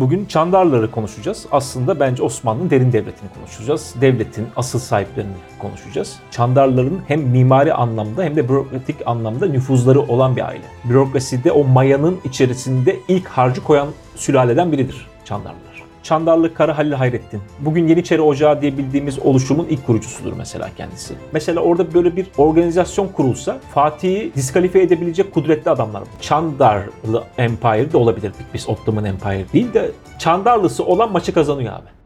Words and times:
Bugün 0.00 0.26
Çandarlıları 0.26 0.90
konuşacağız. 0.90 1.46
Aslında 1.52 2.00
bence 2.00 2.22
Osmanlı'nın 2.22 2.70
derin 2.70 2.92
devletini 2.92 3.30
konuşacağız. 3.34 3.94
Devletin 4.00 4.46
asıl 4.56 4.78
sahiplerini 4.78 5.32
konuşacağız. 5.58 6.18
Çandarlıların 6.30 7.00
hem 7.08 7.20
mimari 7.20 7.74
anlamda 7.74 8.22
hem 8.22 8.36
de 8.36 8.48
bürokratik 8.48 8.96
anlamda 9.06 9.46
nüfuzları 9.46 10.00
olan 10.00 10.36
bir 10.36 10.48
aile. 10.48 10.64
Bürokraside 10.84 11.52
o 11.52 11.64
mayanın 11.64 12.20
içerisinde 12.24 12.96
ilk 13.08 13.28
harcı 13.28 13.64
koyan 13.64 13.88
sülaleden 14.16 14.72
biridir 14.72 15.06
Çandarlılar. 15.24 15.69
Çandarlı 16.02 16.54
Kara 16.54 16.78
Halil 16.78 16.92
Hayrettin. 16.92 17.40
Bugün 17.60 17.88
Yeniçeri 17.88 18.20
Ocağı 18.20 18.62
diye 18.62 18.78
bildiğimiz 18.78 19.18
oluşumun 19.18 19.66
ilk 19.70 19.86
kurucusudur 19.86 20.32
mesela 20.32 20.68
kendisi. 20.76 21.14
Mesela 21.32 21.60
orada 21.60 21.94
böyle 21.94 22.16
bir 22.16 22.26
organizasyon 22.38 23.08
kurulsa 23.08 23.58
Fatih'i 23.74 24.32
diskalifiye 24.34 24.84
edebilecek 24.84 25.34
kudretli 25.34 25.70
adamlar. 25.70 26.02
Çandarlı 26.20 27.24
Empire 27.38 27.92
de 27.92 27.96
olabilir. 27.96 28.32
Biz 28.54 28.68
Ottoman 28.68 29.04
Empire 29.04 29.44
değil 29.52 29.74
de 29.74 29.90
Çandarlısı 30.18 30.84
olan 30.84 31.12
maçı 31.12 31.34
kazanıyor 31.34 31.72
abi. 31.72 32.00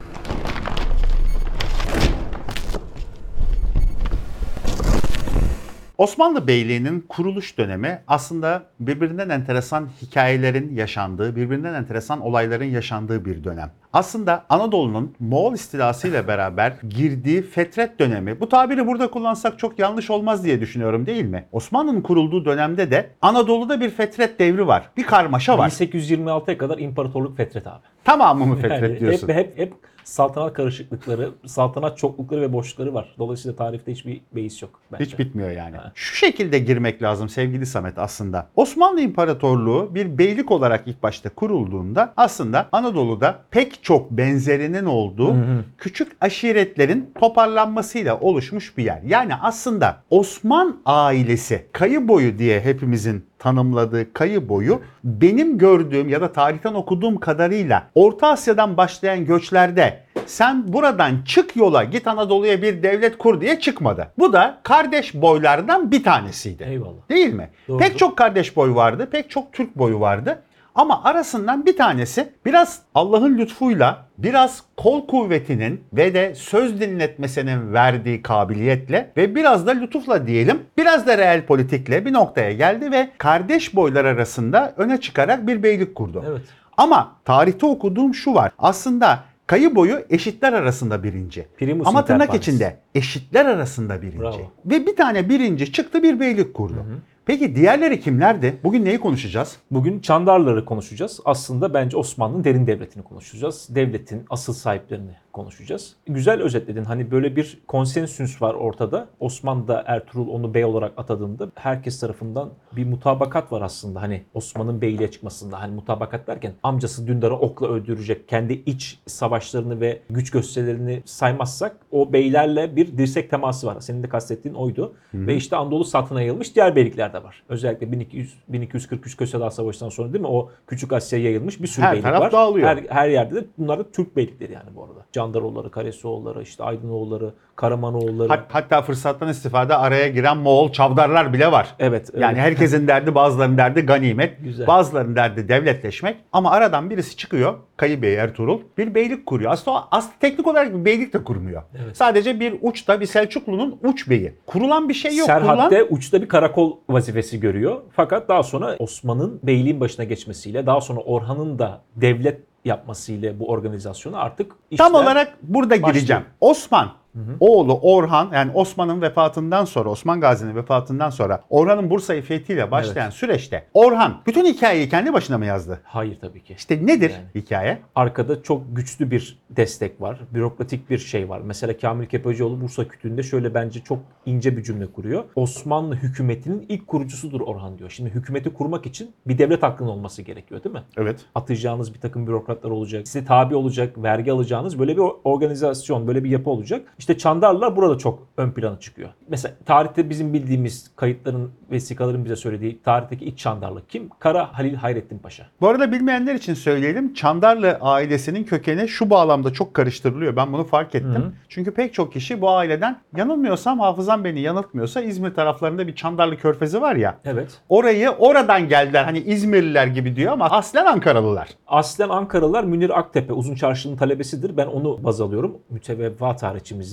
Osmanlı 5.98 6.46
Beyliği'nin 6.46 7.00
kuruluş 7.00 7.58
dönemi 7.58 8.02
aslında 8.06 8.62
birbirinden 8.80 9.28
enteresan 9.28 9.88
hikayelerin 10.02 10.76
yaşandığı, 10.76 11.36
birbirinden 11.36 11.74
enteresan 11.74 12.20
olayların 12.20 12.64
yaşandığı 12.64 13.24
bir 13.24 13.44
dönem. 13.44 13.70
Aslında 13.94 14.44
Anadolu'nun 14.48 15.14
Moğol 15.20 15.54
istilasıyla 15.54 16.28
beraber 16.28 16.72
girdiği 16.88 17.42
fetret 17.42 17.98
dönemi, 17.98 18.40
bu 18.40 18.48
tabiri 18.48 18.86
burada 18.86 19.10
kullansak 19.10 19.58
çok 19.58 19.78
yanlış 19.78 20.10
olmaz 20.10 20.44
diye 20.44 20.60
düşünüyorum 20.60 21.06
değil 21.06 21.24
mi? 21.24 21.44
Osmanlı'nın 21.52 22.00
kurulduğu 22.00 22.44
dönemde 22.44 22.90
de 22.90 23.10
Anadolu'da 23.22 23.80
bir 23.80 23.90
fetret 23.90 24.38
devri 24.38 24.66
var. 24.66 24.90
Bir 24.96 25.02
karmaşa 25.02 25.58
var. 25.58 25.70
1826'ya 25.70 26.58
kadar 26.58 26.78
imparatorluk 26.78 27.36
fetret 27.36 27.66
abi. 27.66 27.82
Tamamı 28.04 28.46
mı 28.46 28.56
fetret 28.60 28.82
Yani 28.82 29.00
diyorsun? 29.00 29.28
hep, 29.28 29.36
hep, 29.36 29.58
hep 29.58 29.74
saltanat 30.04 30.52
karışıklıkları, 30.52 31.30
saltanat 31.46 31.98
çoklukları 31.98 32.40
ve 32.40 32.52
boşlukları 32.52 32.94
var. 32.94 33.14
Dolayısıyla 33.18 33.56
tarihte 33.56 33.92
hiçbir 33.92 34.20
beis 34.32 34.62
yok. 34.62 34.80
Bence. 34.92 35.04
Hiç 35.04 35.18
bitmiyor 35.18 35.50
yani. 35.50 35.76
Ha. 35.76 35.92
Şu 35.94 36.16
şekilde 36.16 36.58
girmek 36.58 37.02
lazım 37.02 37.28
sevgili 37.28 37.66
Samet 37.66 37.98
aslında. 37.98 38.48
Osmanlı 38.56 39.00
İmparatorluğu 39.00 39.94
bir 39.94 40.18
beylik 40.18 40.50
olarak 40.50 40.82
ilk 40.86 41.02
başta 41.02 41.28
kurulduğunda 41.28 42.12
aslında 42.16 42.68
Anadolu'da 42.72 43.38
pek 43.50 43.82
çok 43.84 44.10
benzerinin 44.10 44.84
olduğu 44.84 45.36
küçük 45.78 46.12
aşiretlerin 46.20 47.10
toparlanmasıyla 47.20 48.20
oluşmuş 48.20 48.78
bir 48.78 48.84
yer. 48.84 49.00
Yani 49.06 49.34
aslında 49.34 50.02
Osman 50.10 50.76
ailesi 50.86 51.66
kayı 51.72 52.08
boyu 52.08 52.38
diye 52.38 52.60
hepimizin 52.60 53.24
tanımladığı 53.38 54.12
kayı 54.12 54.48
boyu 54.48 54.80
benim 55.04 55.58
gördüğüm 55.58 56.08
ya 56.08 56.20
da 56.20 56.32
tarihten 56.32 56.74
okuduğum 56.74 57.20
kadarıyla 57.20 57.90
Orta 57.94 58.28
Asya'dan 58.28 58.76
başlayan 58.76 59.26
göçlerde 59.26 60.04
sen 60.26 60.72
buradan 60.72 61.12
çık 61.26 61.56
yola 61.56 61.84
git 61.84 62.06
Anadolu'ya 62.06 62.62
bir 62.62 62.82
devlet 62.82 63.18
kur 63.18 63.40
diye 63.40 63.60
çıkmadı. 63.60 64.08
Bu 64.18 64.32
da 64.32 64.60
kardeş 64.62 65.14
boylardan 65.14 65.90
bir 65.90 66.02
tanesiydi. 66.02 66.62
Eyvallah. 66.62 67.08
Değil 67.08 67.34
mi? 67.34 67.50
Doğru. 67.68 67.78
Pek 67.78 67.98
çok 67.98 68.16
kardeş 68.16 68.56
boy 68.56 68.74
vardı, 68.74 69.08
pek 69.12 69.30
çok 69.30 69.52
Türk 69.52 69.78
boyu 69.78 70.00
vardı. 70.00 70.42
Ama 70.74 71.04
arasından 71.04 71.66
bir 71.66 71.76
tanesi 71.76 72.28
biraz 72.44 72.82
Allah'ın 72.94 73.38
lütfuyla, 73.38 74.06
biraz 74.18 74.62
kol 74.76 75.06
kuvvetinin 75.06 75.84
ve 75.92 76.14
de 76.14 76.34
söz 76.34 76.80
dinletmesinin 76.80 77.72
verdiği 77.72 78.22
kabiliyetle 78.22 79.12
ve 79.16 79.34
biraz 79.34 79.66
da 79.66 79.70
lütufla 79.70 80.26
diyelim, 80.26 80.60
biraz 80.76 81.06
da 81.06 81.18
reel 81.18 81.46
politikle 81.46 82.06
bir 82.06 82.12
noktaya 82.12 82.52
geldi 82.52 82.92
ve 82.92 83.10
kardeş 83.18 83.74
boylar 83.74 84.04
arasında 84.04 84.74
öne 84.76 85.00
çıkarak 85.00 85.46
bir 85.46 85.62
beylik 85.62 85.94
kurdu. 85.94 86.24
Evet. 86.28 86.42
Ama 86.76 87.12
tarihte 87.24 87.66
okuduğum 87.66 88.14
şu 88.14 88.34
var. 88.34 88.52
Aslında 88.58 89.18
kayı 89.46 89.74
boyu 89.74 90.00
eşitler 90.10 90.52
arasında 90.52 91.02
birinci. 91.02 91.46
Primus 91.58 91.86
Ama 91.86 92.04
tırnak 92.04 92.34
içinde 92.34 92.76
eşitler 92.94 93.46
arasında 93.46 94.02
birinci. 94.02 94.18
Bravo. 94.18 94.52
Ve 94.64 94.86
bir 94.86 94.96
tane 94.96 95.28
birinci 95.28 95.72
çıktı 95.72 96.02
bir 96.02 96.20
beylik 96.20 96.54
kurdu. 96.54 96.86
Peki 97.26 97.56
diğerleri 97.56 98.00
kimlerdi? 98.00 98.60
Bugün 98.64 98.84
neyi 98.84 99.00
konuşacağız? 99.00 99.56
Bugün 99.70 100.00
Çandarları 100.00 100.64
konuşacağız. 100.64 101.20
Aslında 101.24 101.74
bence 101.74 101.96
Osmanlı'nın 101.96 102.44
derin 102.44 102.66
devletini 102.66 103.04
konuşacağız. 103.04 103.66
Devletin 103.70 104.24
asıl 104.30 104.52
sahiplerini 104.52 105.23
konuşacağız. 105.34 105.96
Güzel 106.06 106.42
özetledin. 106.42 106.84
Hani 106.84 107.10
böyle 107.10 107.36
bir 107.36 107.58
konsensüs 107.68 108.42
var 108.42 108.54
ortada. 108.54 109.08
Osman 109.20 109.68
da 109.68 109.84
Ertuğrul 109.86 110.28
onu 110.28 110.54
bey 110.54 110.64
olarak 110.64 110.92
atadığında 110.96 111.48
herkes 111.54 112.00
tarafından 112.00 112.50
bir 112.72 112.84
mutabakat 112.86 113.52
var 113.52 113.62
aslında. 113.62 114.02
Hani 114.02 114.22
Osman'ın 114.34 114.80
beyliğe 114.80 115.10
çıkmasında. 115.10 115.60
Hani 115.60 115.74
mutabakat 115.74 116.26
derken 116.26 116.52
amcası 116.62 117.06
Dündar'ı 117.06 117.34
okla 117.36 117.68
öldürecek. 117.68 118.28
Kendi 118.28 118.52
iç 118.52 118.98
savaşlarını 119.06 119.80
ve 119.80 120.00
güç 120.10 120.30
gösterilerini 120.30 121.02
saymazsak 121.04 121.76
o 121.90 122.12
beylerle 122.12 122.76
bir 122.76 122.98
dirsek 122.98 123.30
teması 123.30 123.66
var. 123.66 123.80
Senin 123.80 124.02
de 124.02 124.08
kastettiğin 124.08 124.54
oydu. 124.54 124.94
Ve 125.14 125.36
işte 125.36 125.56
Anadolu 125.56 125.84
satına 125.84 126.20
yayılmış 126.20 126.54
diğer 126.54 126.76
beylikler 126.76 127.12
de 127.12 127.22
var. 127.22 127.42
Özellikle 127.48 127.92
1200 127.92 128.34
1243 128.48 129.16
Köseler 129.16 129.50
Savaşı'ndan 129.50 129.88
sonra 129.88 130.12
değil 130.12 130.22
mi? 130.22 130.28
O 130.28 130.50
Küçük 130.66 130.92
Asya'ya 130.92 131.24
yayılmış 131.24 131.62
bir 131.62 131.66
sürü 131.66 131.84
Her 131.84 131.92
beylik 131.92 132.04
taraf 132.04 132.20
var. 132.20 132.32
dağılıyor. 132.32 132.68
Her, 132.68 132.84
her 132.88 133.08
yerde 133.08 133.34
de 133.34 133.44
bunlar 133.58 133.78
da 133.78 133.90
Türk 133.90 134.16
beylikleri 134.16 134.52
yani 134.52 134.70
bu 134.76 134.84
arada. 134.84 135.06
Candaroğulları, 135.24 135.70
Karesioğulları, 135.70 136.42
işte 136.42 136.64
Aydınoğulları, 136.64 137.34
Karamanoğulları. 137.56 138.28
Hat- 138.28 138.46
hatta 138.48 138.82
fırsattan 138.82 139.28
istifade 139.28 139.74
araya 139.74 140.08
giren 140.08 140.36
Moğol 140.36 140.72
çavdarlar 140.72 141.32
bile 141.32 141.52
var. 141.52 141.74
evet. 141.78 142.10
evet. 142.12 142.22
Yani 142.22 142.38
herkesin 142.38 142.86
derdi 142.88 143.14
bazılarının 143.14 143.58
derdi 143.58 143.80
ganimet, 143.80 144.44
Güzel. 144.44 144.66
bazılarının 144.66 145.16
derdi 145.16 145.48
devletleşmek. 145.48 146.16
Ama 146.32 146.50
aradan 146.50 146.90
birisi 146.90 147.16
çıkıyor, 147.16 147.54
Kayı 147.76 148.02
Bey 148.02 148.14
Ertuğrul, 148.14 148.60
bir 148.78 148.94
beylik 148.94 149.26
kuruyor. 149.26 149.52
Aslında, 149.52 149.84
aslında 149.90 150.14
teknik 150.20 150.46
olarak 150.46 150.74
bir 150.74 150.84
beylik 150.84 151.12
de 151.12 151.24
kurmuyor. 151.24 151.62
Evet. 151.84 151.96
Sadece 151.96 152.40
bir 152.40 152.54
uçta 152.62 153.00
bir 153.00 153.06
Selçuklu'nun 153.06 153.78
uç 153.82 154.10
beyi. 154.10 154.34
Kurulan 154.46 154.88
bir 154.88 154.94
şey 154.94 155.16
yok. 155.16 155.28
Kurulan... 155.28 155.56
Serhat'te 155.56 155.84
uçta 155.84 156.22
bir 156.22 156.28
karakol 156.28 156.76
vazifesi 156.88 157.40
görüyor. 157.40 157.80
Fakat 157.92 158.28
daha 158.28 158.42
sonra 158.42 158.76
Osman'ın 158.78 159.40
beyliğin 159.42 159.80
başına 159.80 160.04
geçmesiyle, 160.04 160.66
daha 160.66 160.80
sonra 160.80 161.00
Orhan'ın 161.00 161.58
da 161.58 161.80
devlet 161.96 162.40
yapmasıyla 162.64 163.38
bu 163.40 163.48
organizasyonu 163.48 164.20
artık. 164.20 164.52
Tam 164.76 164.94
olarak 164.94 165.36
burada 165.42 165.70
başlıyor. 165.70 165.94
gireceğim. 165.94 166.24
Osman 166.40 166.92
oğlu 167.40 167.78
Orhan 167.82 168.30
yani 168.32 168.50
Osman'ın 168.54 169.02
vefatından 169.02 169.64
sonra 169.64 169.88
Osman 169.88 170.20
Gazi'nin 170.20 170.56
vefatından 170.56 171.10
sonra 171.10 171.40
Orhan'ın 171.50 171.90
Bursa'yı 171.90 172.22
fethiyle 172.22 172.70
başlayan 172.70 173.10
süreçte 173.10 173.66
Orhan 173.74 174.22
bütün 174.26 174.44
hikayeyi 174.44 174.88
kendi 174.88 175.12
başına 175.12 175.38
mı 175.38 175.46
yazdı? 175.46 175.80
Hayır 175.84 176.18
tabii 176.20 176.44
ki. 176.44 176.54
İşte 176.58 176.86
nedir 176.86 177.10
Yani. 177.10 177.42
hikaye? 177.42 177.78
Arkada 177.94 178.42
çok 178.42 178.76
güçlü 178.76 179.10
bir 179.10 179.38
destek 179.50 180.00
var. 180.00 180.20
Bürokratik 180.34 180.90
bir 180.90 180.98
şey 180.98 181.28
var. 181.28 181.40
Mesela 181.44 181.76
Kamil 181.76 182.06
Kepecioğlu 182.06 182.60
Bursa 182.60 182.88
Kütüğü'nde 182.88 183.22
şöyle 183.22 183.54
bence 183.54 183.80
çok 183.80 183.98
ince 184.26 184.56
bir 184.56 184.62
cümle 184.62 184.86
kuruyor. 184.86 185.24
Osmanlı 185.36 185.94
hükümetinin 185.94 186.66
ilk 186.68 186.86
kurucusudur 186.86 187.40
Orhan 187.40 187.78
diyor. 187.78 187.90
Şimdi 187.90 188.10
hükümeti 188.10 188.52
kurmak 188.52 188.86
için 188.86 189.10
bir 189.26 189.38
devlet 189.38 189.62
hakkının 189.62 189.88
olması 189.88 190.22
gerekiyor 190.22 190.64
değil 190.64 190.74
mi? 190.74 190.82
Evet. 190.96 191.20
atayacağınız 191.34 191.94
bir 191.94 192.00
takım 192.00 192.26
bürokratlar 192.26 192.70
olacak. 192.70 193.08
Size 193.08 193.24
tabi 193.24 193.56
olacak, 193.56 194.02
vergi 194.02 194.32
alacağınız 194.32 194.78
böyle 194.78 194.96
bir 194.96 195.02
organizasyon, 195.24 196.06
böyle 196.06 196.24
bir 196.24 196.30
yapı 196.30 196.50
olacak. 196.50 196.86
İşte 197.04 197.18
Çandarlılar 197.18 197.76
burada 197.76 197.98
çok 197.98 198.18
ön 198.36 198.50
plana 198.50 198.80
çıkıyor. 198.80 199.08
Mesela 199.28 199.54
tarihte 199.66 200.10
bizim 200.10 200.32
bildiğimiz 200.32 200.90
kayıtların, 200.96 201.50
vesikaların 201.70 202.24
bize 202.24 202.36
söylediği 202.36 202.82
tarihteki 202.82 203.24
iç 203.24 203.38
Çandarlı 203.38 203.86
kim? 203.86 204.08
Kara 204.18 204.58
Halil 204.58 204.74
Hayrettin 204.74 205.18
Paşa. 205.18 205.46
Bu 205.60 205.68
arada 205.68 205.92
bilmeyenler 205.92 206.34
için 206.34 206.54
söyleyelim. 206.54 207.14
Çandarlı 207.14 207.78
ailesinin 207.80 208.44
kökeni 208.44 208.88
şu 208.88 209.10
bağlamda 209.10 209.52
çok 209.52 209.74
karıştırılıyor. 209.74 210.36
Ben 210.36 210.52
bunu 210.52 210.64
fark 210.64 210.94
ettim. 210.94 211.36
Çünkü 211.48 211.70
pek 211.70 211.94
çok 211.94 212.12
kişi 212.12 212.40
bu 212.40 212.50
aileden 212.50 213.00
yanılmıyorsam 213.16 213.80
hafızam 213.80 214.24
beni 214.24 214.40
yanıltmıyorsa 214.40 215.00
İzmir 215.00 215.34
taraflarında 215.34 215.86
bir 215.86 215.94
Çandarlı 215.94 216.36
körfezi 216.36 216.80
var 216.80 216.96
ya. 216.96 217.18
Evet. 217.24 217.60
Orayı 217.68 218.10
oradan 218.10 218.68
geldiler. 218.68 219.04
Hani 219.04 219.18
İzmirliler 219.18 219.86
gibi 219.86 220.16
diyor 220.16 220.32
ama 220.32 220.44
aslen 220.50 220.86
Ankaralılar. 220.86 221.48
Aslen 221.66 222.08
Ankaralılar 222.08 222.64
Münir 222.64 222.98
Aktepe 222.98 223.32
Uzun 223.32 223.54
Çarşı'nın 223.54 223.96
talebesidir. 223.96 224.56
Ben 224.56 224.66
onu 224.66 225.04
baz 225.04 225.20
alıyorum. 225.20 225.58
Müteveffa 225.70 226.36